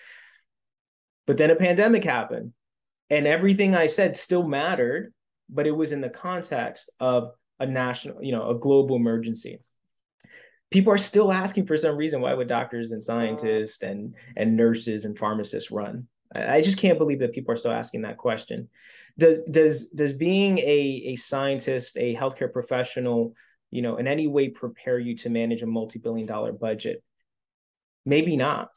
But 1.25 1.37
then 1.37 1.51
a 1.51 1.55
pandemic 1.55 2.03
happened, 2.03 2.51
and 3.09 3.25
everything 3.25 3.75
I 3.75 3.87
said 3.87 4.17
still 4.17 4.45
mattered, 4.45 5.13
but 5.49 5.67
it 5.67 5.71
was 5.71 5.93
in 5.93 6.01
the 6.01 6.09
context 6.09 6.91
of 6.99 7.31
a 7.61 7.65
national, 7.65 8.21
you 8.21 8.33
know, 8.33 8.49
a 8.49 8.59
global 8.59 8.97
emergency 8.97 9.61
people 10.71 10.91
are 10.93 10.97
still 10.97 11.31
asking 11.31 11.67
for 11.67 11.77
some 11.77 11.95
reason 11.95 12.21
why 12.21 12.33
would 12.33 12.47
doctors 12.47 12.91
and 12.91 13.03
scientists 13.03 13.83
and 13.83 14.15
and 14.35 14.55
nurses 14.55 15.05
and 15.05 15.17
pharmacists 15.17 15.71
run? 15.71 16.07
I 16.33 16.61
just 16.61 16.77
can't 16.77 16.97
believe 16.97 17.19
that 17.19 17.33
people 17.33 17.53
are 17.53 17.57
still 17.57 17.71
asking 17.71 18.03
that 18.03 18.17
question. 18.17 18.69
Does 19.17 19.39
does 19.49 19.87
does 19.89 20.13
being 20.13 20.57
a 20.59 21.03
a 21.07 21.15
scientist 21.17 21.97
a 21.97 22.15
healthcare 22.15 22.51
professional 22.51 23.35
you 23.69 23.81
know 23.81 23.97
in 23.97 24.07
any 24.07 24.27
way 24.27 24.49
prepare 24.49 24.97
you 24.97 25.15
to 25.17 25.29
manage 25.29 25.61
a 25.61 25.67
multi-billion 25.67 26.25
dollar 26.25 26.53
budget? 26.53 27.03
Maybe 28.05 28.35
not. 28.37 28.69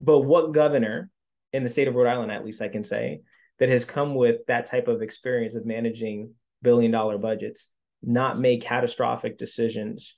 But 0.00 0.20
what 0.20 0.52
governor 0.52 1.10
in 1.54 1.62
the 1.62 1.68
state 1.68 1.88
of 1.88 1.94
rhode 1.94 2.08
island 2.08 2.32
at 2.32 2.44
least 2.44 2.60
i 2.60 2.68
can 2.68 2.84
say 2.84 3.20
that 3.58 3.68
has 3.70 3.84
come 3.84 4.14
with 4.14 4.44
that 4.48 4.66
type 4.66 4.88
of 4.88 5.00
experience 5.00 5.54
of 5.54 5.64
managing 5.64 6.34
billion 6.60 6.90
dollar 6.90 7.16
budgets 7.16 7.68
not 8.02 8.38
make 8.38 8.60
catastrophic 8.60 9.38
decisions 9.38 10.16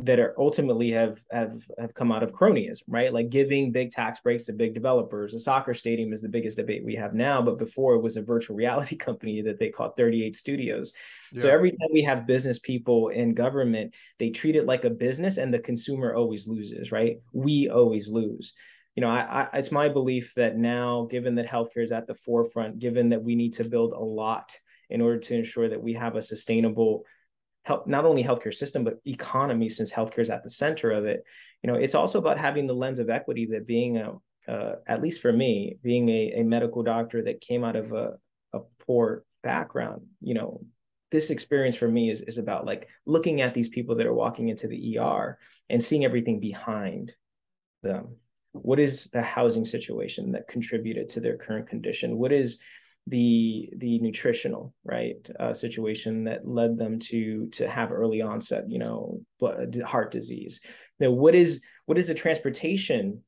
that 0.00 0.20
are 0.20 0.32
ultimately 0.38 0.92
have 0.92 1.20
have 1.32 1.60
have 1.76 1.92
come 1.92 2.12
out 2.12 2.22
of 2.22 2.32
cronyism, 2.32 2.82
right? 2.86 3.12
Like 3.12 3.30
giving 3.30 3.72
big 3.72 3.90
tax 3.90 4.20
breaks 4.20 4.44
to 4.44 4.52
big 4.52 4.72
developers. 4.72 5.34
A 5.34 5.40
soccer 5.40 5.74
stadium 5.74 6.12
is 6.12 6.20
the 6.20 6.28
biggest 6.28 6.56
debate 6.56 6.84
we 6.84 6.94
have 6.94 7.14
now, 7.14 7.42
but 7.42 7.58
before 7.58 7.94
it 7.94 8.00
was 8.00 8.16
a 8.16 8.22
virtual 8.22 8.54
reality 8.54 8.96
company 9.08 9.42
that 9.42 9.58
they 9.58 9.70
called 9.70 9.96
38 9.96 10.36
Studios. 10.36 10.92
Yeah. 11.32 11.42
So 11.42 11.48
every 11.50 11.72
time 11.72 11.88
we 11.92 12.02
have 12.02 12.28
business 12.28 12.60
people 12.60 13.08
in 13.08 13.34
government, 13.34 13.94
they 14.20 14.30
treat 14.30 14.54
it 14.54 14.66
like 14.66 14.84
a 14.84 14.90
business, 14.90 15.36
and 15.36 15.52
the 15.52 15.58
consumer 15.58 16.14
always 16.14 16.46
loses, 16.46 16.92
right? 16.92 17.16
We 17.32 17.68
always 17.68 18.08
lose. 18.08 18.52
You 18.94 19.02
know, 19.02 19.10
I, 19.10 19.48
I, 19.52 19.58
it's 19.58 19.72
my 19.72 19.88
belief 19.88 20.32
that 20.36 20.56
now, 20.56 21.08
given 21.10 21.34
that 21.36 21.48
healthcare 21.48 21.84
is 21.84 21.92
at 21.92 22.06
the 22.06 22.14
forefront, 22.14 22.78
given 22.78 23.08
that 23.08 23.22
we 23.22 23.34
need 23.34 23.54
to 23.54 23.64
build 23.64 23.92
a 23.92 23.98
lot 23.98 24.52
in 24.90 25.00
order 25.00 25.18
to 25.18 25.34
ensure 25.34 25.68
that 25.68 25.82
we 25.82 25.92
have 25.94 26.16
a 26.16 26.22
sustainable 26.22 27.04
help 27.64 27.86
not 27.86 28.04
only 28.04 28.24
healthcare 28.24 28.54
system 28.54 28.84
but 28.84 28.98
economy 29.06 29.68
since 29.68 29.92
healthcare 29.92 30.20
is 30.20 30.30
at 30.30 30.42
the 30.42 30.50
center 30.50 30.90
of 30.90 31.04
it. 31.04 31.24
You 31.62 31.70
know 31.70 31.78
it's 31.78 31.94
also 31.94 32.18
about 32.18 32.38
having 32.38 32.66
the 32.66 32.74
lens 32.74 32.98
of 32.98 33.10
equity 33.10 33.46
that 33.52 33.66
being 33.66 33.96
a 33.98 34.14
uh, 34.48 34.76
at 34.86 35.02
least 35.02 35.20
for 35.20 35.32
me 35.32 35.76
being 35.82 36.08
a, 36.08 36.32
a 36.36 36.42
medical 36.42 36.82
doctor 36.82 37.22
that 37.22 37.40
came 37.40 37.64
out 37.64 37.76
of 37.76 37.92
a, 37.92 38.14
a 38.54 38.60
poor 38.86 39.24
background 39.42 40.06
you 40.22 40.32
know 40.32 40.62
this 41.10 41.30
experience 41.30 41.76
for 41.76 41.88
me 41.88 42.10
is, 42.10 42.20
is 42.22 42.38
about 42.38 42.66
like 42.66 42.88
looking 43.06 43.40
at 43.40 43.54
these 43.54 43.68
people 43.68 43.96
that 43.96 44.06
are 44.06 44.14
walking 44.14 44.48
into 44.48 44.68
the 44.68 44.98
er 44.98 45.38
and 45.70 45.82
seeing 45.82 46.04
everything 46.04 46.40
behind 46.40 47.14
them. 47.82 48.16
What 48.52 48.78
is 48.78 49.08
the 49.12 49.22
housing 49.22 49.64
situation 49.64 50.32
that 50.32 50.48
contributed 50.48 51.10
to 51.10 51.20
their 51.20 51.36
current 51.36 51.68
condition? 51.68 52.18
What 52.18 52.32
is 52.32 52.58
the 53.08 53.70
the 53.76 53.98
nutritional 54.00 54.74
right 54.84 55.28
uh, 55.40 55.52
situation 55.52 56.24
that 56.24 56.46
led 56.46 56.76
them 56.78 56.98
to 56.98 57.48
to 57.48 57.68
have 57.68 57.92
early 57.92 58.20
onset 58.20 58.64
you 58.68 58.78
know 58.78 59.20
heart 59.84 60.12
disease. 60.12 60.60
Now 61.00 61.10
what 61.10 61.34
is 61.34 61.64
what 61.86 61.98
is 61.98 62.08
the 62.08 62.14
transportation 62.14 63.22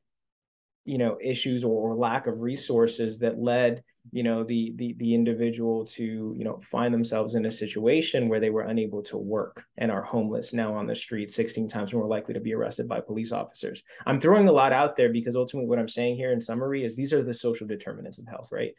you 0.85 0.99
know 0.99 1.19
issues 1.21 1.65
or, 1.65 1.91
or 1.91 1.95
lack 1.95 2.27
of 2.27 2.41
resources 2.41 3.19
that 3.19 3.39
led 3.39 3.83
you 4.13 4.23
know 4.23 4.43
the 4.43 4.73
the 4.77 4.95
the 4.99 5.15
individual 5.15 5.85
to 5.85 6.35
you 6.37 6.45
know 6.45 6.61
find 6.63 6.93
themselves 6.93 7.35
in 7.35 7.45
a 7.45 7.51
situation 7.51 8.29
where 8.29 8.41
they 8.41 8.51
were 8.51 8.63
unable 8.63 9.03
to 9.03 9.19
work 9.19 9.65
and 9.77 9.91
are 9.91 10.03
homeless 10.03 10.53
now 10.53 10.75
on 10.75 10.87
the 10.87 10.97
street 10.97 11.31
16 11.31 11.69
times 11.69 11.93
more 11.93 12.07
likely 12.07 12.35
to 12.35 12.41
be 12.41 12.55
arrested 12.55 12.89
by 12.89 13.01
police 13.01 13.31
officers? 13.31 13.83
I'm 14.07 14.21
throwing 14.21 14.49
a 14.49 14.53
lot 14.53 14.73
out 14.73 14.97
there 14.97 15.13
because 15.13 15.37
ultimately 15.37 15.69
what 15.69 15.79
i'm 15.79 15.89
saying 15.89 16.17
here 16.17 16.33
in 16.33 16.41
summary 16.41 16.85
is 16.85 16.97
these 16.97 17.13
are 17.13 17.23
the 17.23 17.35
social 17.35 17.67
determinants 17.67 18.19
of 18.19 18.27
health 18.27 18.49
right 18.51 18.73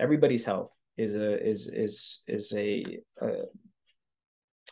everybody's 0.00 0.44
health 0.44 0.70
is 0.96 1.14
a 1.14 1.46
is 1.46 1.66
is 1.68 2.20
is 2.26 2.52
a, 2.56 2.98
a 3.20 3.28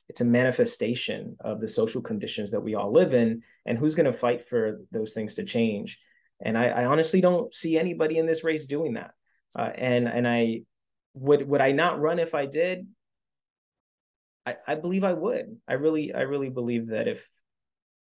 it's 0.08 0.20
a 0.20 0.24
manifestation 0.24 1.36
of 1.40 1.60
the 1.60 1.68
social 1.68 2.00
conditions 2.00 2.50
that 2.50 2.60
we 2.60 2.74
all 2.74 2.92
live 2.92 3.14
in 3.14 3.42
and 3.64 3.76
who's 3.76 3.94
going 3.94 4.10
to 4.10 4.16
fight 4.16 4.48
for 4.48 4.80
those 4.92 5.12
things 5.12 5.34
to 5.34 5.44
change? 5.44 5.98
And 6.40 6.56
I, 6.56 6.66
I, 6.68 6.84
honestly 6.84 7.20
don't 7.20 7.52
see 7.54 7.78
anybody 7.78 8.18
in 8.18 8.26
this 8.26 8.44
race 8.44 8.66
doing 8.66 8.94
that. 8.94 9.12
Uh, 9.58 9.70
and 9.74 10.06
and 10.06 10.28
i 10.28 10.60
would 11.14 11.48
would 11.48 11.62
i 11.62 11.72
not 11.72 12.00
run 12.00 12.18
if 12.18 12.34
i 12.34 12.46
did? 12.46 12.86
I, 14.44 14.56
I 14.66 14.74
believe 14.74 15.04
i 15.04 15.12
would. 15.12 15.56
I 15.66 15.74
really 15.74 16.12
i 16.12 16.22
really 16.22 16.50
believe 16.50 16.88
that 16.88 17.08
if 17.08 17.26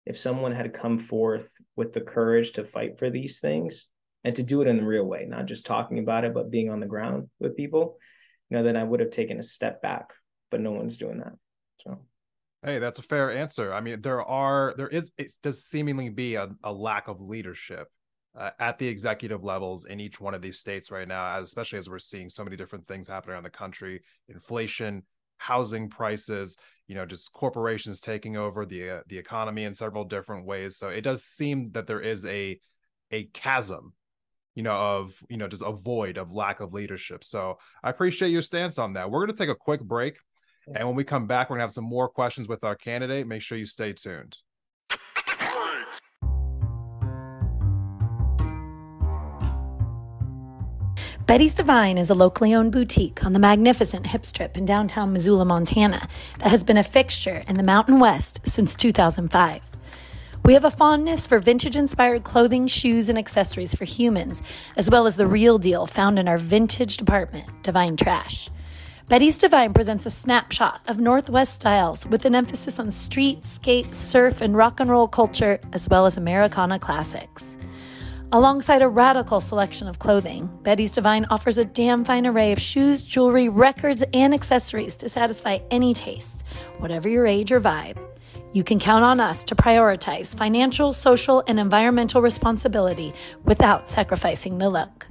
if 0.05 0.17
someone 0.17 0.51
had 0.51 0.73
come 0.73 0.99
forth 0.99 1.49
with 1.75 1.93
the 1.93 2.01
courage 2.01 2.53
to 2.53 2.63
fight 2.63 2.99
for 2.99 3.09
these 3.09 3.39
things 3.39 3.87
and 4.25 4.35
to 4.35 4.43
do 4.43 4.61
it 4.61 4.67
in 4.67 4.77
the 4.77 4.83
real 4.83 5.05
way, 5.05 5.25
not 5.27 5.45
just 5.45 5.67
talking 5.67 5.99
about 5.99 6.25
it, 6.25 6.33
but 6.33 6.49
being 6.49 6.71
on 6.71 6.79
the 6.79 6.87
ground 6.87 7.29
with 7.39 7.55
people, 7.55 7.99
you 8.49 8.57
know, 8.57 8.63
then 8.63 8.75
I 8.75 8.83
would 8.83 8.99
have 8.99 9.11
taken 9.11 9.37
a 9.37 9.43
step 9.43 9.83
back, 9.83 10.13
but 10.49 10.59
no 10.59 10.71
one's 10.71 10.97
doing 10.97 11.19
that. 11.19 11.33
So. 11.83 11.99
Hey, 12.63 12.79
that's 12.79 12.97
a 12.97 13.03
fair 13.03 13.31
answer. 13.31 13.71
I 13.71 13.81
mean, 13.81 14.01
there 14.01 14.23
are, 14.23 14.73
there 14.77 14.87
is, 14.87 15.11
it 15.19 15.31
does 15.43 15.63
seemingly 15.63 16.09
be 16.09 16.35
a, 16.35 16.49
a 16.63 16.73
lack 16.73 17.07
of 17.07 17.21
leadership 17.21 17.87
uh, 18.35 18.49
at 18.59 18.79
the 18.79 18.87
executive 18.87 19.43
levels 19.43 19.85
in 19.85 19.99
each 19.99 20.19
one 20.19 20.33
of 20.33 20.41
these 20.41 20.57
states 20.57 20.89
right 20.89 21.07
now, 21.07 21.37
as, 21.37 21.43
especially 21.43 21.77
as 21.77 21.87
we're 21.87 21.99
seeing 21.99 22.27
so 22.27 22.43
many 22.43 22.55
different 22.55 22.87
things 22.87 23.07
happening 23.07 23.35
around 23.35 23.43
the 23.43 23.49
country 23.51 24.01
inflation, 24.27 25.03
housing 25.37 25.87
prices, 25.87 26.57
you 26.87 26.95
know, 26.95 27.05
just 27.05 27.31
corporations 27.31 28.01
taking 28.01 28.37
over 28.37 28.65
the 28.65 28.89
uh, 28.89 28.99
the 29.07 29.17
economy 29.17 29.63
in 29.63 29.75
several 29.75 30.03
different 30.03 30.45
ways. 30.45 30.77
So 30.77 30.89
it 30.89 31.01
does 31.01 31.23
seem 31.23 31.71
that 31.73 31.85
there 31.85 32.01
is 32.01 32.25
a 32.25 32.59
a 33.11 33.25
chasm 33.25 33.93
you 34.55 34.63
know, 34.63 34.75
of, 34.75 35.21
you 35.29 35.37
know, 35.37 35.47
just 35.47 35.63
a 35.65 35.71
void 35.71 36.17
of 36.17 36.31
lack 36.31 36.61
of 36.61 36.73
leadership. 36.73 37.23
So 37.23 37.59
I 37.83 37.89
appreciate 37.89 38.29
your 38.29 38.41
stance 38.41 38.79
on 38.79 38.93
that. 38.93 39.11
We're 39.11 39.25
going 39.25 39.35
to 39.35 39.37
take 39.37 39.49
a 39.49 39.55
quick 39.55 39.81
break. 39.81 40.17
And 40.73 40.87
when 40.87 40.95
we 40.95 41.03
come 41.03 41.27
back, 41.27 41.49
we're 41.49 41.57
going 41.57 41.61
to 41.61 41.65
have 41.65 41.71
some 41.71 41.83
more 41.83 42.09
questions 42.09 42.47
with 42.47 42.63
our 42.63 42.75
candidate. 42.75 43.27
Make 43.27 43.41
sure 43.41 43.57
you 43.57 43.67
stay 43.67 43.93
tuned. 43.93 44.37
Betty's 51.27 51.55
Divine 51.55 51.97
is 51.97 52.11
a 52.11 52.13
locally 52.13 52.53
owned 52.53 52.71
boutique 52.71 53.25
on 53.25 53.33
the 53.33 53.39
magnificent 53.39 54.05
Hip 54.07 54.27
Strip 54.27 54.57
in 54.57 54.65
downtown 54.65 55.11
Missoula, 55.11 55.43
Montana, 55.43 56.07
that 56.37 56.51
has 56.51 56.63
been 56.63 56.77
a 56.77 56.83
fixture 56.83 57.43
in 57.47 57.57
the 57.57 57.63
Mountain 57.63 57.99
West 57.99 58.41
since 58.45 58.75
2005. 58.75 59.74
We 60.45 60.53
have 60.53 60.63
a 60.63 60.69
fondness 60.69 61.25
for 61.25 61.39
vintage 61.39 61.75
inspired 61.75 62.23
clothing, 62.23 62.67
shoes, 62.67 63.09
and 63.09 63.17
accessories 63.17 63.73
for 63.73 63.83
humans, 63.83 64.43
as 64.77 64.91
well 64.91 65.07
as 65.07 65.15
the 65.15 65.25
real 65.25 65.57
deal 65.57 65.87
found 65.87 66.19
in 66.19 66.27
our 66.27 66.37
vintage 66.37 66.97
department, 66.97 67.49
Divine 67.63 67.97
Trash. 67.97 68.51
Betty's 69.09 69.39
Divine 69.39 69.73
presents 69.73 70.05
a 70.05 70.11
snapshot 70.11 70.81
of 70.87 70.99
Northwest 70.99 71.55
styles 71.55 72.05
with 72.05 72.25
an 72.25 72.35
emphasis 72.35 72.77
on 72.77 72.91
street, 72.91 73.43
skate, 73.43 73.91
surf, 73.91 74.39
and 74.39 74.55
rock 74.55 74.79
and 74.79 74.87
roll 74.87 75.07
culture, 75.07 75.59
as 75.73 75.89
well 75.89 76.05
as 76.05 76.15
Americana 76.15 76.77
classics. 76.77 77.57
Alongside 78.31 78.83
a 78.83 78.87
radical 78.87 79.41
selection 79.41 79.87
of 79.87 79.97
clothing, 79.97 80.47
Betty's 80.61 80.91
Divine 80.91 81.25
offers 81.31 81.57
a 81.57 81.65
damn 81.65 82.05
fine 82.05 82.27
array 82.27 82.51
of 82.51 82.61
shoes, 82.61 83.01
jewelry, 83.01 83.49
records, 83.49 84.03
and 84.13 84.31
accessories 84.31 84.95
to 84.97 85.09
satisfy 85.09 85.57
any 85.71 85.95
taste, 85.95 86.43
whatever 86.77 87.09
your 87.09 87.25
age 87.25 87.51
or 87.51 87.59
vibe. 87.59 87.97
You 88.55 88.63
can 88.63 88.79
count 88.79 89.03
on 89.03 89.19
us 89.19 89.43
to 89.45 89.53
prioritize 89.53 90.33
financial, 90.33 90.93
social, 90.93 91.43
and 91.45 91.59
environmental 91.59 92.21
responsibility 92.21 93.13
without 93.43 93.89
sacrificing 93.89 94.59
the 94.59 94.69
look. 94.69 95.07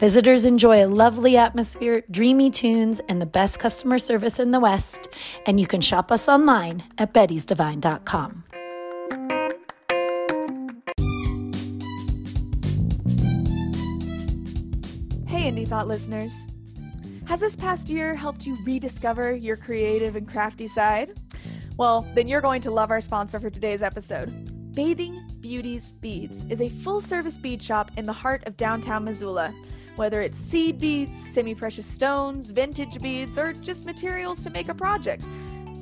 Visitors 0.00 0.44
enjoy 0.44 0.84
a 0.84 0.88
lovely 0.88 1.36
atmosphere, 1.36 2.02
dreamy 2.10 2.50
tunes, 2.50 3.00
and 3.08 3.22
the 3.22 3.26
best 3.26 3.60
customer 3.60 3.98
service 3.98 4.40
in 4.40 4.50
the 4.50 4.58
West. 4.58 5.06
And 5.46 5.60
you 5.60 5.66
can 5.68 5.80
shop 5.80 6.10
us 6.10 6.26
online 6.26 6.82
at 6.98 7.14
bettysdivine.com. 7.14 8.42
Hey, 15.28 15.48
Indie 15.48 15.68
Thought 15.68 15.86
listeners. 15.86 16.48
Has 17.26 17.38
this 17.38 17.54
past 17.54 17.88
year 17.88 18.12
helped 18.12 18.44
you 18.44 18.58
rediscover 18.66 19.36
your 19.36 19.56
creative 19.56 20.16
and 20.16 20.26
crafty 20.26 20.66
side? 20.66 21.16
Well, 21.78 22.06
then 22.14 22.28
you're 22.28 22.42
going 22.42 22.60
to 22.62 22.70
love 22.70 22.90
our 22.90 23.00
sponsor 23.00 23.40
for 23.40 23.48
today's 23.48 23.82
episode. 23.82 24.74
Bathing 24.74 25.22
Beauties 25.40 25.94
Beads 25.94 26.44
is 26.50 26.60
a 26.60 26.68
full 26.68 27.00
service 27.00 27.38
bead 27.38 27.62
shop 27.62 27.90
in 27.96 28.04
the 28.04 28.12
heart 28.12 28.46
of 28.46 28.58
downtown 28.58 29.04
Missoula. 29.04 29.54
Whether 29.96 30.20
it's 30.20 30.36
seed 30.36 30.78
beads, 30.78 31.18
semi 31.32 31.54
precious 31.54 31.86
stones, 31.86 32.50
vintage 32.50 33.00
beads, 33.00 33.38
or 33.38 33.54
just 33.54 33.86
materials 33.86 34.42
to 34.42 34.50
make 34.50 34.68
a 34.68 34.74
project, 34.74 35.26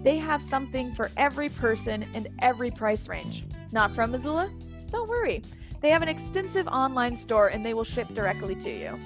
they 0.05 0.17
have 0.17 0.41
something 0.41 0.95
for 0.95 1.11
every 1.17 1.49
person 1.49 2.09
and 2.15 2.29
every 2.39 2.71
price 2.71 3.09
range. 3.09 3.45
Not 3.73 3.93
from 3.93 4.13
Missoula? 4.13 4.49
Don't 4.93 5.09
worry. 5.09 5.43
They 5.81 5.91
have 5.91 6.03
an 6.03 6.09
extensive 6.09 6.69
online 6.69 7.17
store 7.17 7.49
and 7.49 7.67
they 7.67 7.75
will 7.75 7.85
ship 7.85 8.09
directly 8.15 8.55
to 8.57 8.71
you. 8.71 8.99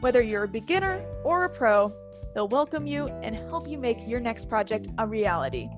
Whether 0.00 0.20
you're 0.20 0.44
a 0.44 0.48
beginner 0.48 1.02
or 1.24 1.44
a 1.44 1.48
pro, 1.48 1.94
they'll 2.34 2.48
welcome 2.48 2.86
you 2.86 3.06
and 3.22 3.34
help 3.34 3.66
you 3.66 3.78
make 3.78 4.06
your 4.06 4.20
next 4.20 4.50
project 4.50 4.88
a 4.98 5.06
reality. 5.06 5.70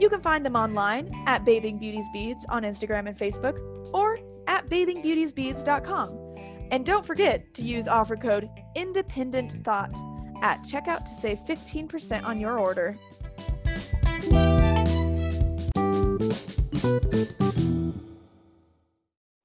You 0.00 0.08
can 0.08 0.22
find 0.22 0.46
them 0.46 0.56
online 0.56 1.10
at 1.26 1.44
Bathing 1.44 1.78
Beauties 1.78 2.06
Beads 2.10 2.46
on 2.48 2.62
Instagram 2.62 3.06
and 3.06 3.18
Facebook 3.18 3.60
or 3.92 4.18
at 4.46 4.66
bathingbeautiesbeads.com. 4.68 6.36
And 6.70 6.86
don't 6.86 7.04
forget 7.04 7.52
to 7.52 7.62
use 7.62 7.86
offer 7.86 8.16
code 8.16 8.48
Independent 8.74 9.62
Thought 9.62 9.92
at 10.40 10.64
checkout 10.64 11.04
to 11.04 11.14
save 11.14 11.40
15% 11.40 12.24
on 12.24 12.40
your 12.40 12.58
order. 12.58 12.98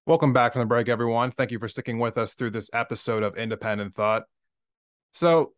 Welcome 0.06 0.32
back 0.32 0.54
from 0.54 0.62
the 0.62 0.68
break, 0.68 0.88
everyone. 0.88 1.32
Thank 1.32 1.52
you 1.52 1.60
for 1.60 1.68
sticking 1.68 2.00
with 2.00 2.18
us 2.18 2.34
through 2.34 2.52
this 2.52 2.70
episode 2.72 3.24
of 3.24 3.38
Independent 3.38 3.94
Thought. 3.94 4.24
So, 5.12 5.52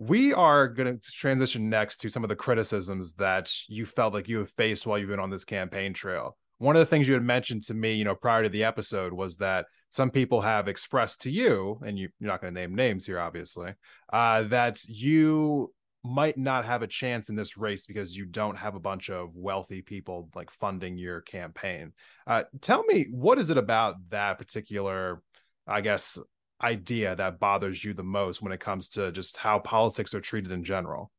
we 0.00 0.32
are 0.32 0.66
going 0.66 0.98
to 0.98 1.12
transition 1.12 1.68
next 1.68 1.98
to 1.98 2.08
some 2.08 2.24
of 2.24 2.30
the 2.30 2.36
criticisms 2.36 3.12
that 3.12 3.52
you 3.68 3.84
felt 3.84 4.14
like 4.14 4.28
you 4.28 4.38
have 4.38 4.48
faced 4.48 4.86
while 4.86 4.96
you've 4.96 5.10
been 5.10 5.20
on 5.20 5.28
this 5.28 5.44
campaign 5.44 5.92
trail. 5.92 6.38
One 6.56 6.74
of 6.74 6.80
the 6.80 6.86
things 6.86 7.06
you 7.06 7.12
had 7.12 7.22
mentioned 7.22 7.64
to 7.64 7.74
me, 7.74 7.92
you 7.92 8.04
know, 8.04 8.14
prior 8.14 8.42
to 8.42 8.48
the 8.48 8.64
episode 8.64 9.12
was 9.12 9.36
that 9.36 9.66
some 9.90 10.10
people 10.10 10.40
have 10.40 10.68
expressed 10.68 11.20
to 11.22 11.30
you, 11.30 11.78
and 11.84 11.98
you, 11.98 12.06
are 12.06 12.26
not 12.26 12.40
going 12.40 12.54
to 12.54 12.58
name 12.58 12.74
names 12.74 13.04
here, 13.04 13.20
obviously, 13.20 13.74
uh, 14.10 14.44
that 14.44 14.82
you 14.88 15.70
might 16.02 16.38
not 16.38 16.64
have 16.64 16.80
a 16.80 16.86
chance 16.86 17.28
in 17.28 17.36
this 17.36 17.58
race 17.58 17.84
because 17.84 18.16
you 18.16 18.24
don't 18.24 18.56
have 18.56 18.74
a 18.74 18.80
bunch 18.80 19.10
of 19.10 19.36
wealthy 19.36 19.82
people 19.82 20.30
like 20.34 20.50
funding 20.50 20.96
your 20.96 21.20
campaign. 21.20 21.92
Uh, 22.26 22.44
tell 22.62 22.84
me, 22.84 23.06
what 23.10 23.38
is 23.38 23.50
it 23.50 23.58
about 23.58 23.96
that 24.08 24.38
particular, 24.38 25.20
I 25.66 25.82
guess, 25.82 26.18
idea 26.62 27.14
that 27.16 27.38
bothers 27.38 27.84
you 27.84 27.94
the 27.94 28.02
most 28.02 28.42
when 28.42 28.52
it 28.52 28.60
comes 28.60 28.88
to 28.90 29.12
just 29.12 29.36
how 29.36 29.58
politics 29.58 30.14
are 30.14 30.20
treated 30.20 30.52
in 30.52 30.64
general? 30.64 31.10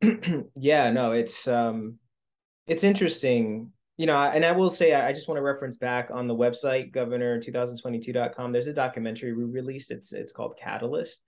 yeah, 0.56 0.90
no, 0.90 1.12
it's 1.12 1.48
um, 1.48 1.98
it's 2.66 2.84
interesting 2.84 3.72
you 3.96 4.06
know, 4.06 4.16
and 4.16 4.44
I 4.44 4.52
will 4.52 4.68
say, 4.68 4.92
I 4.92 5.12
just 5.12 5.26
want 5.26 5.38
to 5.38 5.42
reference 5.42 5.76
back 5.76 6.10
on 6.12 6.26
the 6.26 6.34
website, 6.34 6.92
governor2022.com. 6.92 8.52
There's 8.52 8.66
a 8.66 8.74
documentary 8.74 9.32
we 9.32 9.44
released. 9.44 9.90
It's 9.90 10.12
it's 10.12 10.32
called 10.32 10.58
Catalyst, 10.62 11.18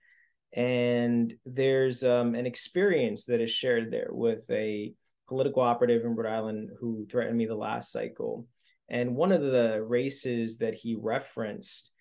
and 0.53 1.33
there's 1.45 2.03
um, 2.03 2.35
an 2.35 2.45
experience 2.45 3.25
that 3.25 3.41
is 3.41 3.49
shared 3.49 3.91
there 3.91 4.09
with 4.11 4.41
a 4.51 4.93
political 5.27 5.63
operative 5.63 6.03
in 6.05 6.15
Rhode 6.15 6.31
Island 6.31 6.69
who 6.79 7.07
threatened 7.09 7.37
me 7.37 7.47
the 7.47 7.55
last 7.55 7.91
cycle. 7.91 8.45
And 8.87 9.15
one 9.15 9.31
of 9.31 9.41
the 9.41 9.83
races 9.83 10.57
that 10.57 10.73
he 10.75 10.95
referenced, 10.99 11.91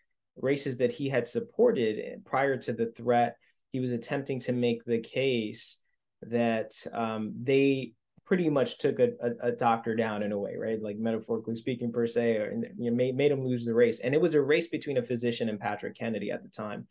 races 0.40 0.78
that 0.78 0.92
he 0.92 1.08
had 1.08 1.28
supported 1.28 2.24
prior 2.24 2.56
to 2.56 2.72
the 2.72 2.92
threat, 2.96 3.36
he 3.72 3.80
was 3.80 3.92
attempting 3.92 4.40
to 4.40 4.52
make 4.52 4.84
the 4.84 4.98
case 4.98 5.78
that 6.22 6.72
um, 6.92 7.34
they 7.42 7.92
pretty 8.24 8.50
much 8.50 8.78
took 8.78 8.98
a, 8.98 9.10
a, 9.22 9.48
a, 9.48 9.52
doctor 9.52 9.94
down 9.94 10.22
in 10.22 10.32
a 10.32 10.38
way, 10.38 10.54
right? 10.56 10.82
Like 10.82 10.98
metaphorically 10.98 11.54
speaking, 11.54 11.90
per 11.90 12.06
se, 12.06 12.36
or 12.36 12.62
you 12.76 12.90
know, 12.90 12.96
made, 12.96 13.16
made 13.16 13.32
him 13.32 13.46
lose 13.46 13.64
the 13.64 13.72
race. 13.72 14.00
And 14.00 14.14
it 14.14 14.20
was 14.20 14.34
a 14.34 14.42
race 14.42 14.68
between 14.68 14.98
a 14.98 15.02
physician 15.02 15.48
and 15.48 15.58
Patrick 15.58 15.96
Kennedy 15.96 16.30
at 16.30 16.42
the 16.42 16.50
time. 16.50 16.86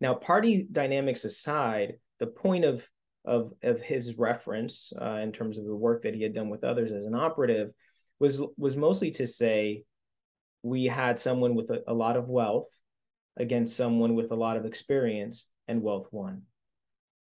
Now, 0.00 0.14
party 0.14 0.66
dynamics 0.70 1.24
aside, 1.24 1.94
the 2.18 2.26
point 2.26 2.64
of 2.64 2.86
of 3.24 3.52
of 3.62 3.80
his 3.80 4.18
reference 4.18 4.92
uh, 5.00 5.20
in 5.22 5.32
terms 5.32 5.56
of 5.56 5.64
the 5.64 5.74
work 5.74 6.02
that 6.02 6.14
he 6.14 6.22
had 6.22 6.34
done 6.34 6.50
with 6.50 6.64
others 6.64 6.90
as 6.90 7.04
an 7.04 7.14
operative 7.14 7.70
was 8.18 8.42
was 8.56 8.76
mostly 8.76 9.12
to 9.12 9.26
say 9.26 9.84
we 10.62 10.84
had 10.84 11.18
someone 11.18 11.54
with 11.54 11.70
a, 11.70 11.82
a 11.86 11.94
lot 11.94 12.16
of 12.16 12.28
wealth 12.28 12.68
against 13.36 13.76
someone 13.76 14.14
with 14.14 14.30
a 14.30 14.36
lot 14.36 14.56
of 14.56 14.64
experience, 14.64 15.48
and 15.68 15.82
wealth 15.82 16.08
won. 16.10 16.42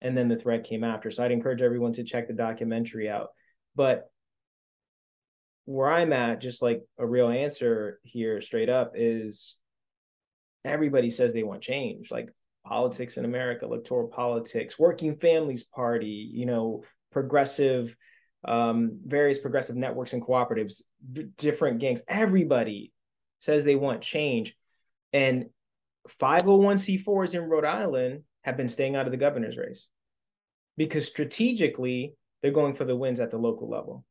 And 0.01 0.15
then 0.15 0.27
the 0.27 0.37
threat 0.37 0.63
came 0.63 0.83
after. 0.83 1.09
So 1.11 1.23
I'd 1.23 1.31
encourage 1.31 1.61
everyone 1.61 1.93
to 1.93 2.03
check 2.03 2.27
the 2.27 2.33
documentary 2.33 3.09
out. 3.09 3.29
But 3.75 4.09
where 5.65 5.91
I'm 5.91 6.13
at, 6.13 6.39
just 6.39 6.61
like 6.61 6.83
a 6.97 7.05
real 7.05 7.29
answer 7.29 7.99
here, 8.03 8.39
straight 8.41 8.69
up, 8.69 8.93
is 8.95 9.55
everybody 10.63 11.09
says 11.09 11.33
they 11.33 11.43
want 11.43 11.61
change. 11.61 12.09
Like 12.11 12.29
politics 12.65 13.17
in 13.17 13.25
America, 13.25 13.65
electoral 13.65 14.07
politics, 14.07 14.77
working 14.77 15.17
families 15.17 15.63
party, 15.63 16.29
you 16.31 16.45
know, 16.45 16.83
progressive, 17.11 17.95
um, 18.45 18.99
various 19.05 19.39
progressive 19.39 19.75
networks 19.75 20.13
and 20.13 20.21
cooperatives, 20.21 20.81
d- 21.11 21.27
different 21.37 21.79
gangs. 21.79 22.01
Everybody 22.07 22.93
says 23.39 23.63
they 23.63 23.75
want 23.75 24.01
change. 24.01 24.55
And 25.11 25.47
501c4s 26.19 27.35
in 27.35 27.43
Rhode 27.43 27.65
Island 27.65 28.23
have 28.43 28.57
been 28.57 28.69
staying 28.69 28.95
out 28.95 29.05
of 29.05 29.11
the 29.11 29.17
governor's 29.17 29.57
race 29.57 29.87
because 30.77 31.07
strategically 31.07 32.13
they're 32.41 32.51
going 32.51 32.75
for 32.75 32.85
the 32.85 32.95
wins 32.95 33.19
at 33.19 33.31
the 33.31 33.37
local 33.37 33.69
level. 33.69 34.05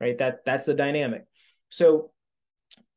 Right? 0.00 0.16
That 0.18 0.44
that's 0.44 0.64
the 0.64 0.74
dynamic. 0.74 1.24
So 1.68 2.10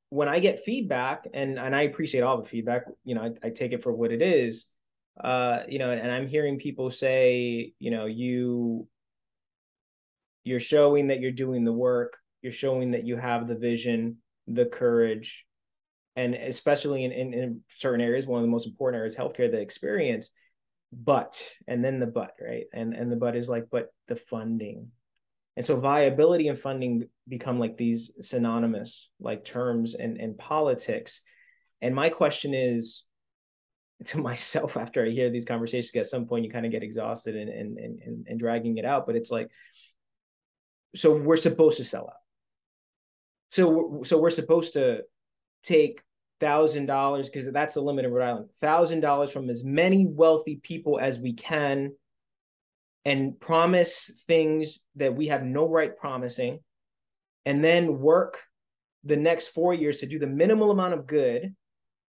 when 0.09 0.29
I 0.29 0.39
get 0.39 0.63
feedback, 0.63 1.27
and 1.33 1.57
and 1.57 1.75
I 1.75 1.81
appreciate 1.81 2.21
all 2.21 2.41
the 2.41 2.47
feedback, 2.47 2.83
you 3.03 3.15
know, 3.15 3.23
I, 3.23 3.47
I 3.47 3.49
take 3.49 3.71
it 3.71 3.83
for 3.83 3.91
what 3.91 4.11
it 4.11 4.21
is. 4.21 4.65
Uh, 5.21 5.59
you 5.67 5.79
know, 5.79 5.91
and 5.91 6.11
I'm 6.11 6.27
hearing 6.27 6.57
people 6.57 6.89
say, 6.91 7.73
you 7.79 7.91
know, 7.91 8.05
you 8.05 8.87
you're 10.43 10.59
showing 10.59 11.07
that 11.07 11.19
you're 11.19 11.31
doing 11.31 11.63
the 11.63 11.73
work, 11.73 12.17
you're 12.41 12.51
showing 12.51 12.91
that 12.91 13.05
you 13.05 13.17
have 13.17 13.47
the 13.47 13.55
vision, 13.55 14.17
the 14.47 14.65
courage, 14.65 15.45
and 16.15 16.35
especially 16.35 17.03
in, 17.03 17.11
in, 17.11 17.33
in 17.33 17.61
certain 17.69 18.01
areas, 18.01 18.27
one 18.27 18.39
of 18.39 18.45
the 18.45 18.51
most 18.51 18.67
important 18.67 18.99
areas, 18.99 19.15
healthcare, 19.15 19.49
the 19.51 19.59
experience. 19.59 20.29
But 20.91 21.39
and 21.67 21.83
then 21.83 21.99
the 21.99 22.05
but, 22.05 22.35
right? 22.39 22.65
And 22.71 22.93
and 22.93 23.11
the 23.11 23.15
but 23.15 23.35
is 23.35 23.49
like, 23.49 23.65
but 23.71 23.91
the 24.07 24.15
funding, 24.15 24.91
and 25.55 25.65
so 25.65 25.75
viability 25.75 26.47
and 26.47 26.57
funding 26.57 27.07
become 27.27 27.59
like 27.59 27.77
these 27.77 28.11
synonymous 28.19 29.09
like 29.19 29.45
terms 29.45 29.93
in, 29.93 30.17
in 30.17 30.35
politics. 30.35 31.21
And 31.81 31.93
my 31.93 32.09
question 32.09 32.53
is 32.53 33.03
to 34.05 34.17
myself 34.19 34.77
after 34.77 35.05
I 35.05 35.09
hear 35.09 35.29
these 35.29 35.45
conversations, 35.45 35.91
at 35.95 36.07
some 36.07 36.25
point 36.25 36.45
you 36.45 36.51
kind 36.51 36.65
of 36.65 36.71
get 36.71 36.83
exhausted 36.83 37.35
and, 37.35 37.49
and, 37.49 37.77
and, 37.77 38.27
and 38.27 38.39
dragging 38.39 38.77
it 38.77 38.85
out, 38.85 39.05
but 39.05 39.15
it's 39.15 39.31
like, 39.31 39.49
so 40.95 41.15
we're 41.15 41.37
supposed 41.37 41.77
to 41.77 41.85
sell 41.85 42.07
out. 42.07 42.21
So, 43.51 44.01
so 44.03 44.19
we're 44.19 44.29
supposed 44.31 44.73
to 44.73 45.03
take 45.63 46.01
thousand 46.39 46.87
dollars 46.87 47.29
because 47.29 47.51
that's 47.51 47.75
the 47.75 47.81
limit 47.81 48.05
in 48.05 48.11
Rhode 48.11 48.25
Island. 48.25 48.49
Thousand 48.59 48.99
dollars 48.99 49.31
from 49.31 49.49
as 49.49 49.63
many 49.63 50.05
wealthy 50.05 50.59
people 50.61 50.99
as 50.99 51.19
we 51.19 51.33
can 51.33 51.93
and 53.05 53.39
promise 53.39 54.11
things 54.27 54.79
that 54.95 55.15
we 55.15 55.27
have 55.27 55.43
no 55.43 55.67
right 55.67 55.95
promising, 55.97 56.59
and 57.45 57.63
then 57.63 57.99
work 57.99 58.41
the 59.03 59.17
next 59.17 59.47
four 59.49 59.73
years 59.73 59.99
to 59.99 60.05
do 60.05 60.19
the 60.19 60.27
minimal 60.27 60.71
amount 60.71 60.93
of 60.93 61.05
good, 61.05 61.53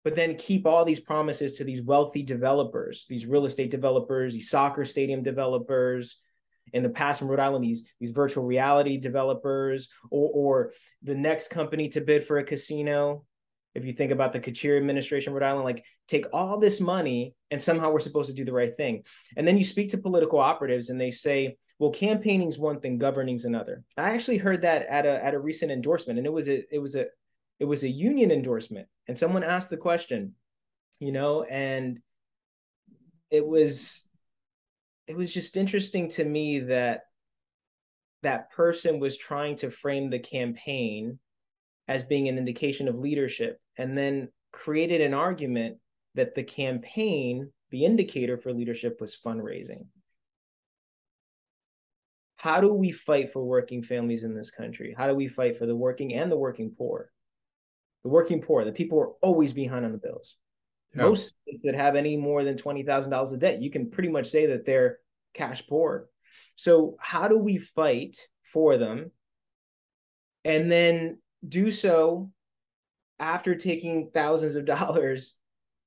but 0.04 0.14
then 0.14 0.36
keep 0.36 0.66
all 0.66 0.84
these 0.84 1.00
promises 1.00 1.54
to 1.54 1.64
these 1.64 1.80
wealthy 1.80 2.22
developers, 2.22 3.06
these 3.08 3.24
real 3.24 3.46
estate 3.46 3.70
developers, 3.70 4.34
these 4.34 4.50
soccer 4.50 4.84
stadium 4.84 5.22
developers, 5.22 6.18
in 6.72 6.82
the 6.82 6.88
past 6.88 7.20
in 7.20 7.28
Rhode 7.28 7.40
Island, 7.40 7.64
these 7.64 7.84
these 8.00 8.10
virtual 8.10 8.44
reality 8.44 8.96
developers, 8.96 9.88
or 10.10 10.30
or 10.34 10.72
the 11.02 11.14
next 11.14 11.48
company 11.48 11.88
to 11.90 12.00
bid 12.00 12.26
for 12.26 12.38
a 12.38 12.44
casino 12.44 13.24
if 13.74 13.84
you 13.84 13.92
think 13.92 14.12
about 14.12 14.32
the 14.32 14.40
Carcieri 14.40 14.76
administration 14.76 15.32
Rhode 15.32 15.42
Island, 15.42 15.64
like 15.64 15.84
take 16.08 16.26
all 16.32 16.58
this 16.58 16.80
money 16.80 17.34
and 17.50 17.60
somehow 17.60 17.90
we're 17.90 18.00
supposed 18.00 18.28
to 18.28 18.34
do 18.34 18.44
the 18.44 18.52
right 18.52 18.74
thing. 18.74 19.02
And 19.36 19.46
then 19.46 19.58
you 19.58 19.64
speak 19.64 19.90
to 19.90 19.98
political 19.98 20.38
operatives 20.38 20.90
and 20.90 21.00
they 21.00 21.10
say, 21.10 21.56
well, 21.78 21.90
campaigning's 21.90 22.58
one 22.58 22.80
thing, 22.80 22.98
governing's 22.98 23.44
another. 23.44 23.82
I 23.96 24.10
actually 24.10 24.38
heard 24.38 24.62
that 24.62 24.86
at 24.86 25.06
a 25.06 25.24
at 25.24 25.34
a 25.34 25.40
recent 25.40 25.72
endorsement, 25.72 26.18
and 26.18 26.26
it 26.26 26.32
was 26.32 26.48
a 26.48 26.62
it 26.72 26.78
was 26.78 26.94
a 26.94 27.06
it 27.58 27.64
was 27.64 27.82
a 27.82 27.88
union 27.88 28.30
endorsement. 28.30 28.86
And 29.08 29.18
someone 29.18 29.42
asked 29.42 29.70
the 29.70 29.76
question, 29.76 30.34
you 31.00 31.10
know, 31.10 31.42
and 31.42 32.00
it 33.30 33.44
was 33.44 34.04
it 35.08 35.16
was 35.16 35.32
just 35.32 35.56
interesting 35.56 36.10
to 36.10 36.24
me 36.24 36.60
that 36.60 37.02
that 38.22 38.52
person 38.52 39.00
was 39.00 39.16
trying 39.16 39.56
to 39.56 39.70
frame 39.70 40.10
the 40.10 40.20
campaign 40.20 41.18
as 41.88 42.04
being 42.04 42.28
an 42.28 42.38
indication 42.38 42.88
of 42.88 42.94
leadership 42.94 43.60
and 43.76 43.96
then 43.96 44.28
created 44.52 45.00
an 45.00 45.14
argument 45.14 45.78
that 46.14 46.34
the 46.34 46.44
campaign, 46.44 47.50
the 47.70 47.84
indicator 47.84 48.38
for 48.38 48.52
leadership 48.52 49.00
was 49.00 49.16
fundraising. 49.24 49.86
how 52.44 52.60
do 52.60 52.74
we 52.74 52.92
fight 52.92 53.32
for 53.32 53.42
working 53.42 53.82
families 53.82 54.22
in 54.22 54.34
this 54.34 54.50
country? 54.50 54.94
How 54.94 55.06
do 55.06 55.14
we 55.14 55.28
fight 55.28 55.56
for 55.56 55.64
the 55.64 55.74
working 55.74 56.12
and 56.12 56.30
the 56.30 56.36
working 56.36 56.74
poor? 56.76 57.10
The 58.02 58.10
working 58.10 58.42
poor, 58.42 58.66
the 58.66 58.72
people 58.72 58.98
who 58.98 59.04
are 59.04 59.14
always 59.22 59.54
behind 59.54 59.86
on 59.86 59.92
the 59.92 59.98
bills. 59.98 60.36
Yeah. 60.94 61.04
Most 61.04 61.32
that 61.62 61.74
have 61.74 61.96
any 61.96 62.18
more 62.18 62.44
than 62.44 62.58
$20,000 62.58 63.32
of 63.32 63.38
debt, 63.38 63.62
you 63.62 63.70
can 63.70 63.90
pretty 63.90 64.10
much 64.10 64.28
say 64.28 64.44
that 64.44 64.66
they're 64.66 64.98
cash 65.32 65.66
poor. 65.66 66.10
So, 66.54 66.96
how 67.00 67.28
do 67.28 67.38
we 67.38 67.56
fight 67.56 68.18
for 68.52 68.76
them 68.76 69.10
and 70.44 70.70
then 70.70 71.18
do 71.48 71.70
so 71.70 72.30
after 73.18 73.54
taking 73.54 74.10
thousands 74.12 74.56
of 74.56 74.64
dollars 74.66 75.34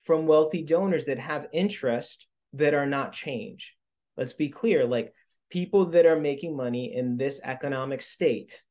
from 0.03 0.25
wealthy 0.25 0.63
donors 0.63 1.05
that 1.05 1.19
have 1.19 1.47
interest 1.53 2.27
that 2.53 2.73
are 2.73 2.85
not 2.85 3.13
change? 3.13 3.73
Let's 4.15 4.33
be 4.33 4.49
clear 4.49 4.85
like 4.85 5.13
people 5.49 5.85
that 5.87 6.05
are 6.05 6.19
making 6.19 6.55
money 6.55 6.95
in 6.95 7.17
this 7.17 7.39
economic 7.43 8.01
state. 8.01 8.61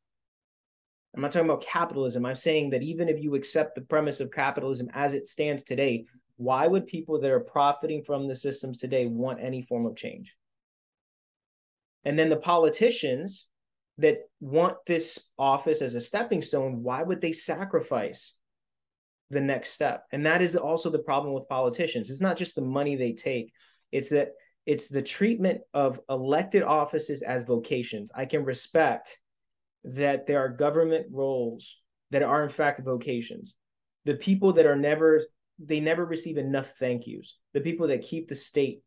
I'm 1.15 1.23
not 1.23 1.31
talking 1.31 1.49
about 1.49 1.63
capitalism. 1.63 2.27
I'm 2.27 2.35
saying 2.35 2.71
that 2.71 2.83
even 2.83 3.09
if 3.09 3.23
you 3.23 3.35
accept 3.35 3.75
the 3.75 3.81
premise 3.81 4.21
of 4.21 4.31
capitalism 4.31 4.89
as 4.93 5.15
it 5.15 5.29
stands 5.29 5.63
today, 5.63 6.05
why 6.37 6.67
would 6.67 6.87
people 6.87 7.21
that 7.21 7.31
are 7.31 7.41
profiting 7.41 8.03
from 8.03 8.29
the 8.29 8.35
systems 8.35 8.77
today 8.77 9.07
want 9.07 9.41
any 9.41 9.63
form 9.63 9.87
of 9.87 9.97
change? 9.97 10.35
And 12.05 12.19
then 12.19 12.29
the 12.29 12.37
politicians 12.37 13.49
that 13.99 14.19
want 14.41 14.77
this 14.87 15.19
office 15.39 15.81
as 15.81 15.95
a 15.95 16.01
stepping 16.01 16.43
stone, 16.43 16.83
why 16.83 17.03
would 17.03 17.21
they 17.21 17.33
sacrifice 17.33 18.35
the 19.31 19.41
next 19.41 19.73
step? 19.73 20.05
And 20.13 20.27
that 20.27 20.43
is 20.43 20.57
also 20.57 20.91
the 20.91 20.99
problem 20.99 21.35
with 21.35 21.49
politicians. 21.49 22.11
It's 22.11 22.21
not 22.21 22.37
just 22.37 22.55
the 22.55 22.63
money 22.63 22.97
they 22.97 23.13
take, 23.13 23.53
it's 23.93 24.11
that 24.11 24.33
it's 24.67 24.89
the 24.89 25.03
treatment 25.03 25.61
of 25.73 26.01
elected 26.11 26.63
offices 26.63 27.23
as 27.23 27.45
vocations. 27.45 28.11
I 28.15 28.27
can 28.27 28.45
respect 28.45 29.17
that 29.85 30.27
there 30.27 30.41
are 30.41 30.49
government 30.49 31.07
roles 31.11 31.77
that 32.11 32.23
are 32.23 32.43
in 32.43 32.51
fact 32.51 32.85
vocations. 32.85 33.55
The 34.05 34.15
people 34.15 34.53
that 34.55 34.67
are 34.67 34.77
never 34.77 35.23
they 35.59 35.81
never 35.81 36.05
receive 36.05 36.37
enough 36.37 36.73
thank 36.79 37.07
yous. 37.07 37.39
The 37.55 37.61
people 37.61 37.89
that 37.89 38.03
keep 38.03 38.29
the 38.29 38.35
state 38.35 38.83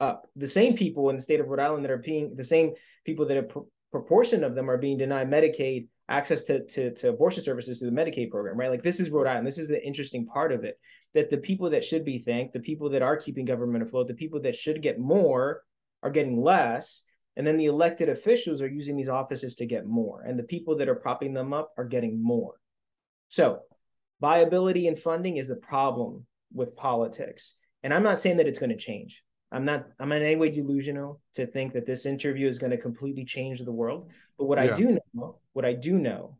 up. 0.00 0.26
The 0.36 0.48
same 0.48 0.74
people 0.74 1.10
in 1.10 1.16
the 1.16 1.22
state 1.22 1.40
of 1.40 1.48
Rhode 1.48 1.60
Island 1.60 1.84
that 1.84 1.90
are 1.90 1.98
being 1.98 2.34
the 2.36 2.44
same 2.44 2.72
people 3.04 3.26
that 3.26 3.38
a 3.38 3.42
pr- 3.42 3.58
proportion 3.90 4.42
of 4.42 4.54
them 4.54 4.70
are 4.70 4.78
being 4.78 4.98
denied 4.98 5.30
Medicaid 5.30 5.88
access 6.08 6.42
to, 6.42 6.64
to 6.66 6.94
to 6.94 7.08
abortion 7.08 7.42
services 7.42 7.78
through 7.78 7.90
the 7.90 7.96
Medicaid 7.96 8.30
program, 8.30 8.56
right? 8.56 8.70
Like 8.70 8.82
this 8.82 9.00
is 9.00 9.10
Rhode 9.10 9.26
Island. 9.26 9.46
This 9.46 9.58
is 9.58 9.68
the 9.68 9.84
interesting 9.84 10.26
part 10.26 10.52
of 10.52 10.64
it 10.64 10.78
that 11.14 11.30
the 11.30 11.38
people 11.38 11.70
that 11.70 11.84
should 11.84 12.04
be 12.04 12.18
thanked, 12.18 12.54
the 12.54 12.60
people 12.60 12.90
that 12.90 13.02
are 13.02 13.16
keeping 13.16 13.44
government 13.44 13.84
afloat, 13.84 14.08
the 14.08 14.14
people 14.14 14.40
that 14.42 14.56
should 14.56 14.82
get 14.82 14.98
more 14.98 15.62
are 16.02 16.10
getting 16.10 16.40
less. 16.40 17.02
And 17.36 17.46
then 17.46 17.56
the 17.56 17.66
elected 17.66 18.08
officials 18.08 18.60
are 18.60 18.68
using 18.68 18.96
these 18.96 19.08
offices 19.08 19.54
to 19.56 19.66
get 19.66 19.86
more. 19.86 20.22
And 20.22 20.38
the 20.38 20.44
people 20.44 20.76
that 20.76 20.88
are 20.88 20.94
propping 20.94 21.32
them 21.32 21.52
up 21.52 21.72
are 21.78 21.84
getting 21.84 22.22
more. 22.22 22.54
So 23.28 23.60
viability 24.20 24.86
and 24.86 24.98
funding 24.98 25.38
is 25.38 25.48
the 25.48 25.56
problem 25.56 26.26
with 26.52 26.76
politics. 26.76 27.54
And 27.82 27.92
I'm 27.92 28.02
not 28.02 28.20
saying 28.20 28.36
that 28.36 28.46
it's 28.46 28.58
going 28.58 28.70
to 28.70 28.76
change. 28.76 29.22
I'm 29.52 29.66
not 29.66 29.86
I'm 30.00 30.10
in 30.12 30.22
any 30.22 30.36
way 30.36 30.50
delusional 30.50 31.20
to 31.34 31.46
think 31.46 31.74
that 31.74 31.86
this 31.86 32.06
interview 32.06 32.48
is 32.48 32.58
going 32.58 32.70
to 32.70 32.78
completely 32.78 33.24
change 33.24 33.60
the 33.60 33.70
world. 33.70 34.10
But 34.38 34.46
what 34.46 34.58
yeah. 34.58 34.72
I 34.72 34.76
do 34.76 34.98
know, 35.12 35.36
what 35.52 35.66
I 35.66 35.74
do 35.74 35.98
know 35.98 36.38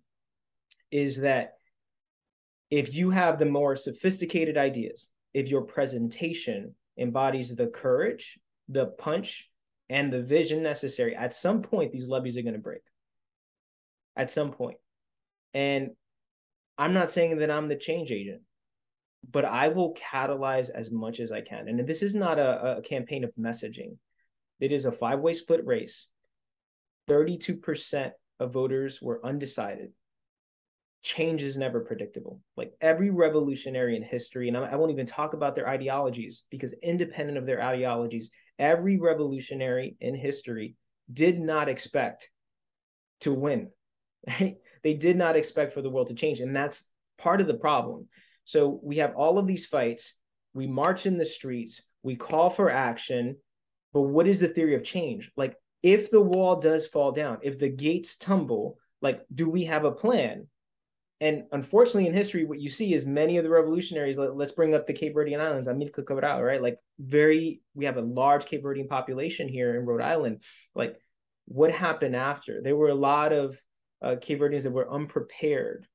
is 0.91 1.19
that 1.19 1.55
if 2.71 2.95
you 2.95 3.11
have 3.11 3.39
the 3.39 3.45
more 3.45 3.77
sophisticated 3.77 4.57
ideas, 4.57 5.09
if 5.35 5.49
your 5.49 5.63
presentation 5.63 6.75
embodies 6.99 7.55
the 7.55 7.67
courage, 7.67 8.39
the 8.69 8.87
punch, 8.87 9.51
and 9.91 10.11
the 10.11 10.23
vision 10.23 10.63
necessary, 10.63 11.15
at 11.15 11.35
some 11.35 11.61
point 11.61 11.93
these 11.93 12.09
levees 12.09 12.39
are 12.39 12.43
going 12.43 12.55
to 12.55 12.61
break. 12.61 12.83
At 14.17 14.31
some 14.31 14.53
point. 14.53 14.79
And 15.53 15.91
I'm 16.79 16.95
not 16.95 17.11
saying 17.11 17.39
that 17.39 17.51
I'm 17.51 17.69
the 17.69 17.77
change 17.77 18.11
agent, 18.11 18.41
but 19.31 19.45
I 19.45 19.69
will 19.69 19.95
catalyze 19.95 20.69
as 20.71 20.91
much 20.91 21.21
as 21.21 21.31
I 21.31 21.41
can. 21.41 21.69
And 21.69 21.87
this 21.87 22.03
is 22.03 22.15
not 22.15 22.39
a, 22.39 22.79
a 22.79 22.83
campaign 22.83 23.25
of 23.25 23.35
messaging, 23.39 23.97
it 24.61 24.73
is 24.73 24.85
a 24.85 24.93
five 24.93 25.21
way 25.21 25.35
split 25.35 25.65
race. 25.67 26.07
32% 27.09 28.13
of 28.39 28.53
voters 28.53 29.01
were 29.03 29.25
undecided 29.25 29.91
change 31.03 31.43
is 31.43 31.57
never 31.57 31.81
predictable. 31.81 32.41
Like 32.57 32.73
every 32.81 33.11
revolutionary 33.11 33.97
in 33.97 34.03
history, 34.03 34.49
and 34.49 34.57
I, 34.57 34.77
won't 34.77 34.93
even 34.93 35.07
talk 35.07 35.35
about 35.35 35.55
their 35.55 35.69
ideologies 35.69 36.43
because 36.51 36.73
independent 36.83 37.39
of 37.39 37.47
their 37.47 37.61
ideologies, 37.61 38.31
every 38.59 38.99
revolutionary 38.99 39.97
in 40.01 40.15
history 40.15 40.77
did 41.13 41.41
not 41.41 41.69
expect 41.69 42.31
to 43.21 43.33
win. 43.33 43.71
They 44.85 44.95
did 44.95 45.17
not 45.17 45.37
expect 45.37 45.75
for 45.75 45.81
the 45.81 45.91
world 45.91 46.09
to 46.09 46.15
change. 46.15 46.41
And 46.41 46.57
that's 46.57 46.89
part 47.17 47.41
of 47.41 47.47
the 47.47 47.55
problem. 47.55 48.09
So 48.45 48.81
we 48.83 48.97
have 48.97 49.15
all 49.15 49.39
of 49.39 49.47
these 49.47 49.67
fights. 49.67 50.15
We 50.55 50.67
march 50.67 51.07
in 51.07 51.19
the 51.19 51.25
streets. 51.25 51.83
We 52.03 52.17
call 52.17 52.51
for 52.51 52.71
action. 52.71 53.37
But 53.93 54.03
what 54.03 54.27
is 54.27 54.41
the 54.41 54.49
theory 54.49 54.75
of 54.75 54.85
change? 54.85 55.31
Like, 55.37 55.57
if 55.83 56.11
the 56.11 56.21
wall 56.21 56.57
does 56.57 56.87
fall 56.87 57.13
down, 57.13 57.39
if 57.43 57.59
the 57.59 57.69
gates 57.69 58.17
tumble, 58.17 58.79
like, 59.01 59.23
do 59.35 59.49
we 59.49 59.65
have 59.65 59.85
a 59.85 59.93
plan? 59.93 60.47
And 61.21 61.45
unfortunately, 61.53 62.07
in 62.07 62.15
history, 62.15 62.45
what 62.45 62.61
you 62.61 62.69
see 62.69 62.95
is 62.95 63.07
many 63.07 63.37
of 63.37 63.45
the 63.45 63.51
revolutionaries. 63.51 64.19
Let, 64.19 64.31
us 64.31 64.53
bring 64.53 64.75
up 64.75 64.87
the 64.87 64.93
Cape 64.93 65.15
Verdean 65.15 65.41
Islands. 65.41 65.69
Mean, 65.69 65.89
Cabral, 65.89 66.43
right? 66.43 66.63
Like, 66.63 66.79
very, 66.99 67.61
we 67.75 67.85
have 67.85 67.97
a 67.97 68.03
large 68.03 68.45
Cape 68.45 68.65
Verdean 68.65 68.89
population 68.89 69.49
here 69.49 69.77
in 69.77 69.87
Rhode 69.87 70.03
Island. 70.03 70.43
Like, 70.75 70.97
what 71.47 71.71
happened 71.71 72.17
after? 72.17 72.61
There 72.61 72.77
were 72.77 72.89
a 72.89 72.95
lot 72.95 73.33
of 73.33 73.61
uh, 74.01 74.17
Cape 74.21 74.41
Verdeans 74.41 74.65
that 74.65 74.73
were 74.73 74.91
unprepared 74.91 75.87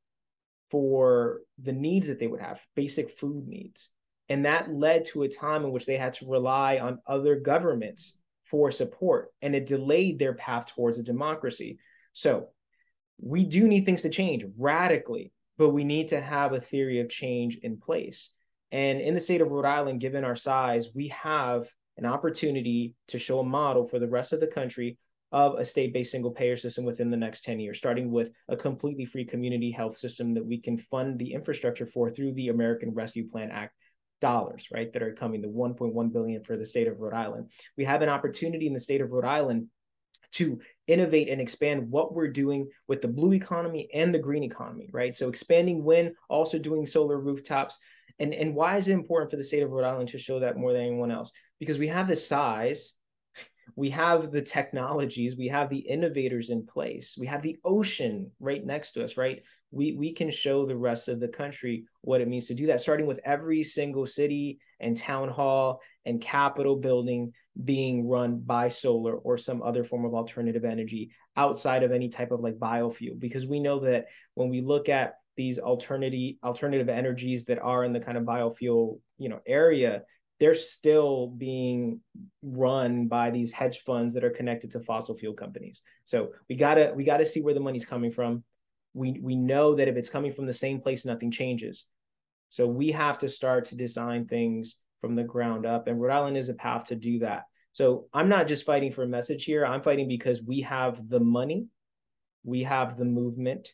for 0.69 1.41
the 1.61 1.73
needs 1.73 2.07
that 2.07 2.19
they 2.19 2.27
would 2.27 2.41
have, 2.41 2.61
basic 2.75 3.17
food 3.19 3.47
needs. 3.47 3.89
And 4.29 4.45
that 4.45 4.73
led 4.73 5.05
to 5.05 5.23
a 5.23 5.29
time 5.29 5.63
in 5.63 5.71
which 5.71 5.85
they 5.85 5.97
had 5.97 6.13
to 6.13 6.29
rely 6.29 6.79
on 6.79 6.99
other 7.07 7.35
governments 7.35 8.17
for 8.49 8.71
support, 8.71 9.29
and 9.41 9.55
it 9.55 9.65
delayed 9.65 10.19
their 10.19 10.33
path 10.33 10.67
towards 10.67 10.97
a 10.97 11.03
democracy. 11.03 11.79
So, 12.13 12.49
we 13.19 13.43
do 13.45 13.67
need 13.67 13.85
things 13.85 14.03
to 14.03 14.09
change 14.09 14.45
radically, 14.57 15.31
but 15.57 15.69
we 15.69 15.83
need 15.83 16.09
to 16.09 16.21
have 16.21 16.53
a 16.53 16.61
theory 16.61 16.99
of 16.99 17.09
change 17.09 17.57
in 17.63 17.77
place. 17.77 18.29
And 18.71 19.01
in 19.01 19.15
the 19.15 19.19
state 19.19 19.41
of 19.41 19.49
Rhode 19.49 19.65
Island, 19.65 20.01
given 20.01 20.23
our 20.23 20.35
size, 20.35 20.89
we 20.93 21.07
have 21.07 21.67
an 21.97 22.05
opportunity 22.05 22.93
to 23.07 23.17
show 23.17 23.39
a 23.39 23.43
model 23.43 23.85
for 23.85 23.97
the 23.97 24.07
rest 24.07 24.33
of 24.33 24.39
the 24.39 24.47
country 24.47 24.97
of 25.31 25.55
a 25.55 25.65
state-based 25.65 26.11
single 26.11 26.31
payer 26.31 26.55
system 26.57 26.85
within 26.85 27.09
the 27.09 27.17
next 27.17 27.43
10 27.43 27.59
years 27.59 27.77
starting 27.77 28.11
with 28.11 28.29
a 28.47 28.55
completely 28.55 29.05
free 29.05 29.25
community 29.25 29.71
health 29.71 29.97
system 29.97 30.33
that 30.33 30.45
we 30.45 30.59
can 30.59 30.77
fund 30.77 31.19
the 31.19 31.33
infrastructure 31.33 31.85
for 31.85 32.09
through 32.09 32.33
the 32.33 32.49
American 32.49 32.93
Rescue 32.93 33.29
Plan 33.29 33.51
Act 33.51 33.73
dollars 34.19 34.67
right 34.71 34.91
that 34.93 35.03
are 35.03 35.13
coming 35.13 35.41
the 35.41 35.47
1.1 35.47 36.11
billion 36.11 36.43
for 36.43 36.57
the 36.57 36.65
state 36.65 36.87
of 36.87 36.99
Rhode 36.99 37.13
Island 37.13 37.51
we 37.77 37.85
have 37.85 38.01
an 38.01 38.09
opportunity 38.09 38.65
in 38.65 38.73
the 38.73 38.79
state 38.79 38.99
of 38.99 39.11
Rhode 39.11 39.25
Island 39.25 39.67
to 40.33 40.59
innovate 40.87 41.29
and 41.29 41.41
expand 41.41 41.89
what 41.89 42.13
we're 42.13 42.27
doing 42.27 42.67
with 42.87 43.01
the 43.01 43.07
blue 43.07 43.33
economy 43.33 43.89
and 43.93 44.13
the 44.13 44.19
green 44.19 44.43
economy, 44.43 44.89
right? 44.91 45.15
So 45.15 45.29
expanding 45.29 45.83
wind, 45.83 46.13
also 46.29 46.57
doing 46.57 46.85
solar 46.85 47.19
rooftops. 47.19 47.77
And, 48.19 48.33
and 48.33 48.55
why 48.55 48.77
is 48.77 48.87
it 48.87 48.93
important 48.93 49.31
for 49.31 49.37
the 49.37 49.43
state 49.43 49.63
of 49.63 49.71
Rhode 49.71 49.85
Island 49.85 50.09
to 50.09 50.17
show 50.17 50.39
that 50.39 50.57
more 50.57 50.73
than 50.73 50.81
anyone 50.81 51.11
else? 51.11 51.31
Because 51.59 51.77
we 51.77 51.87
have 51.87 52.07
the 52.07 52.15
size, 52.15 52.93
we 53.75 53.89
have 53.91 54.31
the 54.31 54.41
technologies, 54.41 55.37
we 55.37 55.47
have 55.47 55.69
the 55.69 55.77
innovators 55.77 56.49
in 56.49 56.65
place, 56.65 57.15
we 57.17 57.27
have 57.27 57.41
the 57.41 57.57
ocean 57.63 58.31
right 58.39 58.65
next 58.65 58.93
to 58.93 59.03
us, 59.03 59.17
right? 59.17 59.43
We, 59.71 59.93
we 59.93 60.13
can 60.13 60.31
show 60.31 60.65
the 60.65 60.77
rest 60.77 61.09
of 61.09 61.19
the 61.19 61.27
country 61.27 61.85
what 62.01 62.21
it 62.21 62.27
means 62.27 62.47
to 62.47 62.53
do 62.53 62.67
that, 62.67 62.81
starting 62.81 63.05
with 63.05 63.19
every 63.25 63.63
single 63.63 64.07
city 64.07 64.59
and 64.79 64.95
town 64.95 65.29
hall 65.29 65.81
and 66.05 66.21
capitol 66.21 66.77
building 66.77 67.33
being 67.63 68.07
run 68.07 68.39
by 68.39 68.69
solar 68.69 69.15
or 69.15 69.37
some 69.37 69.61
other 69.61 69.83
form 69.83 70.05
of 70.05 70.13
alternative 70.13 70.63
energy 70.63 71.11
outside 71.35 71.83
of 71.83 71.91
any 71.91 72.09
type 72.09 72.31
of 72.31 72.39
like 72.39 72.55
biofuel 72.55 73.19
because 73.19 73.45
we 73.45 73.59
know 73.59 73.79
that 73.79 74.05
when 74.35 74.49
we 74.49 74.61
look 74.61 74.89
at 74.89 75.15
these 75.35 75.59
alternative 75.59 76.35
alternative 76.43 76.89
energies 76.89 77.45
that 77.45 77.59
are 77.59 77.83
in 77.83 77.93
the 77.93 77.99
kind 77.99 78.17
of 78.17 78.23
biofuel 78.23 78.99
you 79.17 79.29
know 79.29 79.39
area 79.45 80.03
they're 80.39 80.55
still 80.55 81.27
being 81.27 81.99
run 82.41 83.07
by 83.07 83.31
these 83.31 83.51
hedge 83.51 83.83
funds 83.85 84.13
that 84.13 84.23
are 84.23 84.29
connected 84.29 84.71
to 84.71 84.79
fossil 84.79 85.15
fuel 85.15 85.33
companies 85.33 85.81
so 86.05 86.29
we 86.49 86.55
gotta 86.55 86.93
we 86.95 87.03
gotta 87.03 87.25
see 87.25 87.41
where 87.41 87.53
the 87.53 87.59
money's 87.59 87.85
coming 87.85 88.11
from 88.11 88.43
we 88.93 89.19
we 89.21 89.35
know 89.35 89.75
that 89.75 89.87
if 89.87 89.95
it's 89.95 90.09
coming 90.09 90.31
from 90.31 90.45
the 90.45 90.53
same 90.53 90.79
place 90.79 91.05
nothing 91.05 91.31
changes 91.31 91.85
so 92.49 92.65
we 92.67 92.91
have 92.91 93.17
to 93.19 93.29
start 93.29 93.65
to 93.65 93.75
design 93.75 94.25
things 94.25 94.77
from 95.01 95.15
the 95.15 95.23
ground 95.23 95.65
up. 95.65 95.87
And 95.87 95.99
Rhode 95.99 96.13
Island 96.13 96.37
is 96.37 96.49
a 96.49 96.53
path 96.53 96.85
to 96.85 96.95
do 96.95 97.19
that. 97.19 97.43
So 97.73 98.07
I'm 98.13 98.29
not 98.29 98.47
just 98.47 98.65
fighting 98.65 98.91
for 98.91 99.03
a 99.03 99.07
message 99.07 99.43
here. 99.43 99.65
I'm 99.65 99.83
fighting 99.83 100.07
because 100.07 100.41
we 100.41 100.61
have 100.61 101.07
the 101.07 101.19
money, 101.19 101.67
we 102.43 102.63
have 102.63 102.97
the 102.97 103.05
movement, 103.05 103.69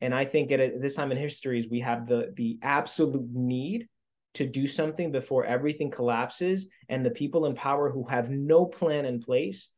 and 0.00 0.14
I 0.14 0.24
think 0.24 0.50
at 0.50 0.80
this 0.80 0.94
time 0.94 1.12
in 1.12 1.18
history, 1.18 1.58
is 1.58 1.68
we 1.68 1.80
have 1.80 2.08
the 2.08 2.32
the 2.34 2.58
absolute 2.62 3.28
need 3.32 3.88
to 4.34 4.46
do 4.46 4.66
something 4.66 5.12
before 5.12 5.44
everything 5.44 5.90
collapses 5.90 6.66
and 6.88 7.04
the 7.04 7.10
people 7.10 7.46
in 7.46 7.54
power 7.54 7.90
who 7.90 8.04
have 8.04 8.30
no 8.30 8.64
plan 8.64 9.04
in 9.04 9.20
place 9.20 9.68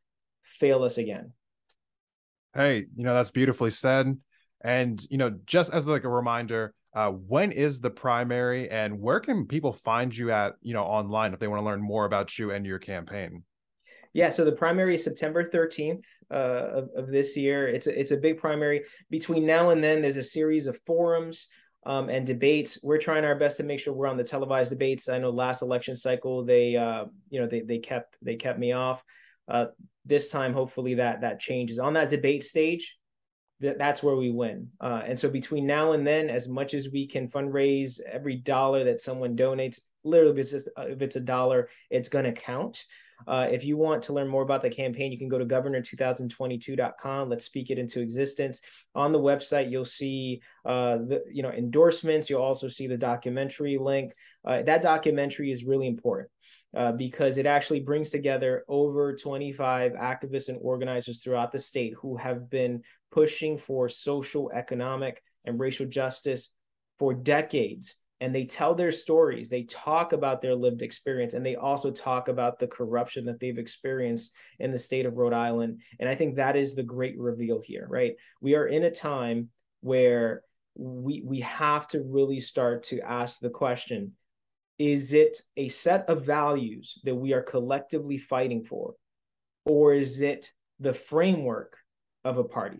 fail 0.43 0.83
us 0.83 0.97
again. 0.97 1.31
Hey, 2.53 2.85
you 2.95 3.03
know, 3.03 3.13
that's 3.13 3.31
beautifully 3.31 3.71
said. 3.71 4.17
And, 4.61 5.05
you 5.09 5.17
know, 5.17 5.37
just 5.45 5.73
as 5.73 5.87
like 5.87 6.05
a 6.05 6.09
reminder, 6.09 6.73
uh, 6.93 7.11
when 7.11 7.51
is 7.51 7.81
the 7.81 7.89
primary 7.89 8.69
and 8.71 9.01
where 9.01 9.19
can 9.19 9.45
people 9.45 9.73
find 9.73 10.15
you 10.15 10.31
at, 10.31 10.53
you 10.61 10.73
know, 10.73 10.83
online 10.83 11.33
if 11.33 11.39
they 11.39 11.47
want 11.47 11.59
to 11.59 11.65
learn 11.65 11.81
more 11.81 12.05
about 12.05 12.39
you 12.39 12.51
and 12.51 12.65
your 12.65 12.79
campaign? 12.79 13.43
Yeah, 14.13 14.29
so 14.29 14.45
the 14.45 14.53
primary 14.53 14.95
is 14.95 15.03
September 15.03 15.49
13th 15.49 16.03
uh, 16.31 16.33
of, 16.33 16.89
of 16.95 17.07
this 17.11 17.35
year. 17.35 17.67
It's 17.67 17.87
a, 17.87 17.99
it's 17.99 18.11
a 18.11 18.17
big 18.17 18.37
primary. 18.37 18.83
Between 19.09 19.45
now 19.45 19.71
and 19.71 19.83
then, 19.83 20.01
there's 20.01 20.15
a 20.15 20.23
series 20.23 20.67
of 20.67 20.79
forums 20.87 21.47
um, 21.85 22.09
and 22.09 22.25
debates. 22.25 22.79
We're 22.81 22.97
trying 22.97 23.25
our 23.25 23.35
best 23.35 23.57
to 23.57 23.63
make 23.63 23.79
sure 23.79 23.93
we're 23.93 24.07
on 24.07 24.17
the 24.17 24.23
televised 24.23 24.69
debates. 24.71 25.07
I 25.09 25.19
know 25.19 25.29
last 25.29 25.61
election 25.61 25.95
cycle 25.95 26.43
they 26.43 26.75
uh, 26.75 27.05
you 27.29 27.39
know 27.39 27.47
they 27.47 27.61
they 27.61 27.79
kept 27.79 28.17
they 28.21 28.35
kept 28.35 28.59
me 28.59 28.71
off. 28.71 29.03
Uh, 29.47 29.65
this 30.05 30.27
time, 30.27 30.53
hopefully 30.53 30.95
that 30.95 31.21
that 31.21 31.39
changes. 31.39 31.79
On 31.79 31.93
that 31.93 32.09
debate 32.09 32.43
stage, 32.43 32.97
that 33.59 33.77
that's 33.77 34.03
where 34.03 34.15
we 34.15 34.31
win. 34.31 34.69
Uh, 34.81 35.01
and 35.05 35.17
so 35.17 35.29
between 35.29 35.65
now 35.65 35.93
and 35.93 36.05
then, 36.05 36.29
as 36.29 36.47
much 36.47 36.73
as 36.73 36.89
we 36.89 37.07
can 37.07 37.27
fundraise, 37.27 37.99
every 38.01 38.35
dollar 38.35 38.83
that 38.85 39.01
someone 39.01 39.35
donates, 39.35 39.79
literally 40.03 40.33
if 40.33 40.37
it's 40.39 40.51
just 40.51 40.69
if 40.77 41.01
it's 41.01 41.15
a 41.15 41.21
dollar, 41.21 41.69
it's 41.89 42.09
to 42.25 42.33
count. 42.33 42.83
Uh, 43.27 43.47
if 43.49 43.63
you 43.63 43.77
want 43.77 44.03
to 44.03 44.13
learn 44.13 44.27
more 44.27 44.43
about 44.43 44.61
the 44.61 44.69
campaign, 44.69 45.11
you 45.11 45.17
can 45.17 45.29
go 45.29 45.37
to 45.37 45.45
governor2022.com. 45.45 47.29
Let's 47.29 47.45
speak 47.45 47.69
it 47.69 47.79
into 47.79 48.01
existence. 48.01 48.61
On 48.93 49.11
the 49.11 49.19
website, 49.19 49.71
you'll 49.71 49.85
see 49.85 50.41
uh, 50.65 50.97
the 50.97 51.23
you 51.31 51.43
know 51.43 51.51
endorsements. 51.51 52.29
You'll 52.29 52.41
also 52.41 52.69
see 52.69 52.87
the 52.87 52.97
documentary 52.97 53.77
link. 53.77 54.13
Uh, 54.43 54.61
that 54.63 54.81
documentary 54.81 55.51
is 55.51 55.63
really 55.63 55.87
important. 55.87 56.29
Uh, 56.75 56.91
because 56.91 57.37
it 57.37 57.45
actually 57.45 57.79
brings 57.79 58.09
together 58.09 58.65
over 58.67 59.15
25 59.15 59.93
activists 59.93 60.49
and 60.49 60.57
organizers 60.61 61.23
throughout 61.23 61.53
the 61.53 61.59
state 61.59 61.93
who 62.01 62.17
have 62.17 62.49
been 62.49 62.83
pushing 63.11 63.57
for 63.57 63.87
social, 63.87 64.51
economic, 64.53 65.23
and 65.45 65.57
racial 65.57 65.85
justice 65.85 66.49
for 66.99 67.13
decades 67.13 67.95
and 68.21 68.33
they 68.33 68.45
tell 68.45 68.75
their 68.75 68.91
stories. 68.91 69.49
They 69.49 69.63
talk 69.63 70.13
about 70.13 70.41
their 70.41 70.55
lived 70.55 70.81
experience 70.81 71.33
and 71.33 71.45
they 71.45 71.55
also 71.55 71.91
talk 71.91 72.27
about 72.27 72.59
the 72.59 72.67
corruption 72.67 73.25
that 73.25 73.39
they've 73.39 73.57
experienced 73.57 74.31
in 74.59 74.71
the 74.71 74.79
state 74.79 75.05
of 75.05 75.17
rhode 75.17 75.33
island 75.33 75.81
and 75.99 76.07
i 76.07 76.15
think 76.15 76.35
that 76.35 76.55
is 76.55 76.75
the 76.75 76.83
great 76.83 77.17
reveal 77.17 77.61
here 77.61 77.85
right? 77.89 78.13
We 78.41 78.55
are 78.55 78.67
in 78.67 78.83
a 78.83 78.91
time 78.91 79.49
where 79.81 80.41
we 80.75 81.23
we 81.25 81.41
have 81.41 81.87
to 81.89 82.01
really 82.01 82.39
start 82.39 82.83
to 82.83 83.01
ask 83.01 83.39
the 83.39 83.49
question 83.49 84.13
is 84.77 85.13
it 85.13 85.41
a 85.55 85.69
set 85.69 86.09
of 86.09 86.25
values 86.25 86.99
that 87.05 87.15
we 87.15 87.33
are 87.33 87.41
collectively 87.41 88.17
fighting 88.17 88.65
for 88.65 88.93
or 89.65 89.93
is 89.93 90.21
it 90.21 90.51
the 90.79 90.93
framework 90.93 91.77
of 92.25 92.37
a 92.37 92.43
party? 92.43 92.79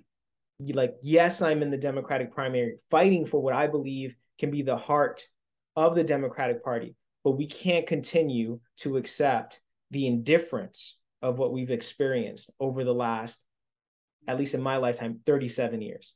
Like 0.60 0.96
yes 1.02 1.42
i'm 1.42 1.62
in 1.62 1.72
the 1.72 1.78
democratic 1.78 2.34
primary 2.34 2.78
fighting 2.90 3.26
for 3.26 3.42
what 3.42 3.54
i 3.54 3.68
believe 3.68 4.16
can 4.40 4.52
be 4.52 4.62
the 4.62 4.78
heart 4.78 5.28
of 5.76 5.96
the 5.96 6.04
Democratic 6.04 6.64
Party, 6.64 6.96
but 7.24 7.32
we 7.32 7.48
can't 7.48 7.88
continue 7.88 8.60
to 8.80 8.98
accept 8.98 9.62
the 9.92 10.08
indifference 10.08 10.98
of 11.22 11.38
what 11.38 11.54
we've 11.54 11.72
experienced 11.72 12.52
over 12.60 12.84
the 12.84 12.94
last, 12.94 13.40
at 14.28 14.38
least 14.38 14.54
in 14.54 14.62
my 14.62 14.78
lifetime, 14.78 15.20
37 15.26 15.82
years. 15.82 16.14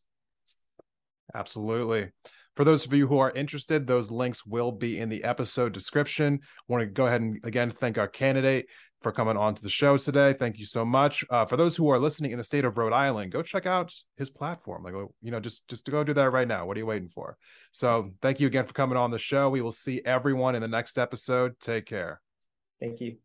Absolutely. 1.34 2.10
For 2.56 2.64
those 2.64 2.86
of 2.86 2.94
you 2.94 3.08
who 3.08 3.20
are 3.20 3.32
interested, 3.32 3.88
those 3.88 4.12
links 4.12 4.46
will 4.46 4.72
be 4.72 5.00
in 5.00 5.08
the 5.08 5.24
episode 5.24 5.72
description. 5.72 6.40
I 6.44 6.64
want 6.68 6.82
to 6.82 6.88
go 6.88 7.06
ahead 7.06 7.22
and 7.22 7.40
again 7.46 7.72
thank 7.72 7.98
our 7.98 8.08
candidate 8.08 8.68
for 9.02 9.12
coming 9.12 9.38
on 9.38 9.56
to 9.56 9.62
the 9.62 9.70
show 9.70 9.98
today. 9.98 10.34
Thank 10.34 10.58
you 10.60 10.66
so 10.66 10.84
much. 10.84 11.24
Uh, 11.30 11.46
for 11.46 11.58
those 11.58 11.76
who 11.76 11.90
are 11.90 12.00
listening 12.00 12.32
in 12.32 12.38
the 12.38 12.44
state 12.44 12.66
of 12.66 12.78
Rhode 12.78 12.94
Island, 12.94 13.32
go 13.32 13.42
check 13.42 13.66
out 13.66 13.94
his 14.18 14.30
platform. 14.30 14.84
Like, 14.84 14.94
you 15.22 15.32
know, 15.32 15.40
just 15.40 15.68
just 15.68 15.86
to 15.86 15.92
go 15.92 16.04
do 16.04 16.14
that 16.14 16.32
right 16.32 16.48
now. 16.48 16.66
What 16.66 16.78
are 16.78 16.80
you 16.80 16.86
waiting 16.86 17.10
for? 17.10 17.38
So, 17.72 18.12
thank 18.22 18.40
you 18.40 18.48
again 18.48 18.66
for 18.66 18.74
coming 18.74 18.98
on 18.98 19.12
the 19.12 19.20
show. 19.20 19.50
We 19.50 19.62
will 19.62 19.72
see 19.72 20.02
everyone 20.04 20.56
in 20.56 20.62
the 20.62 20.68
next 20.68 20.98
episode. 20.98 21.60
Take 21.60 21.86
care. 21.86 22.22
Thank 22.80 23.02
you. 23.02 23.18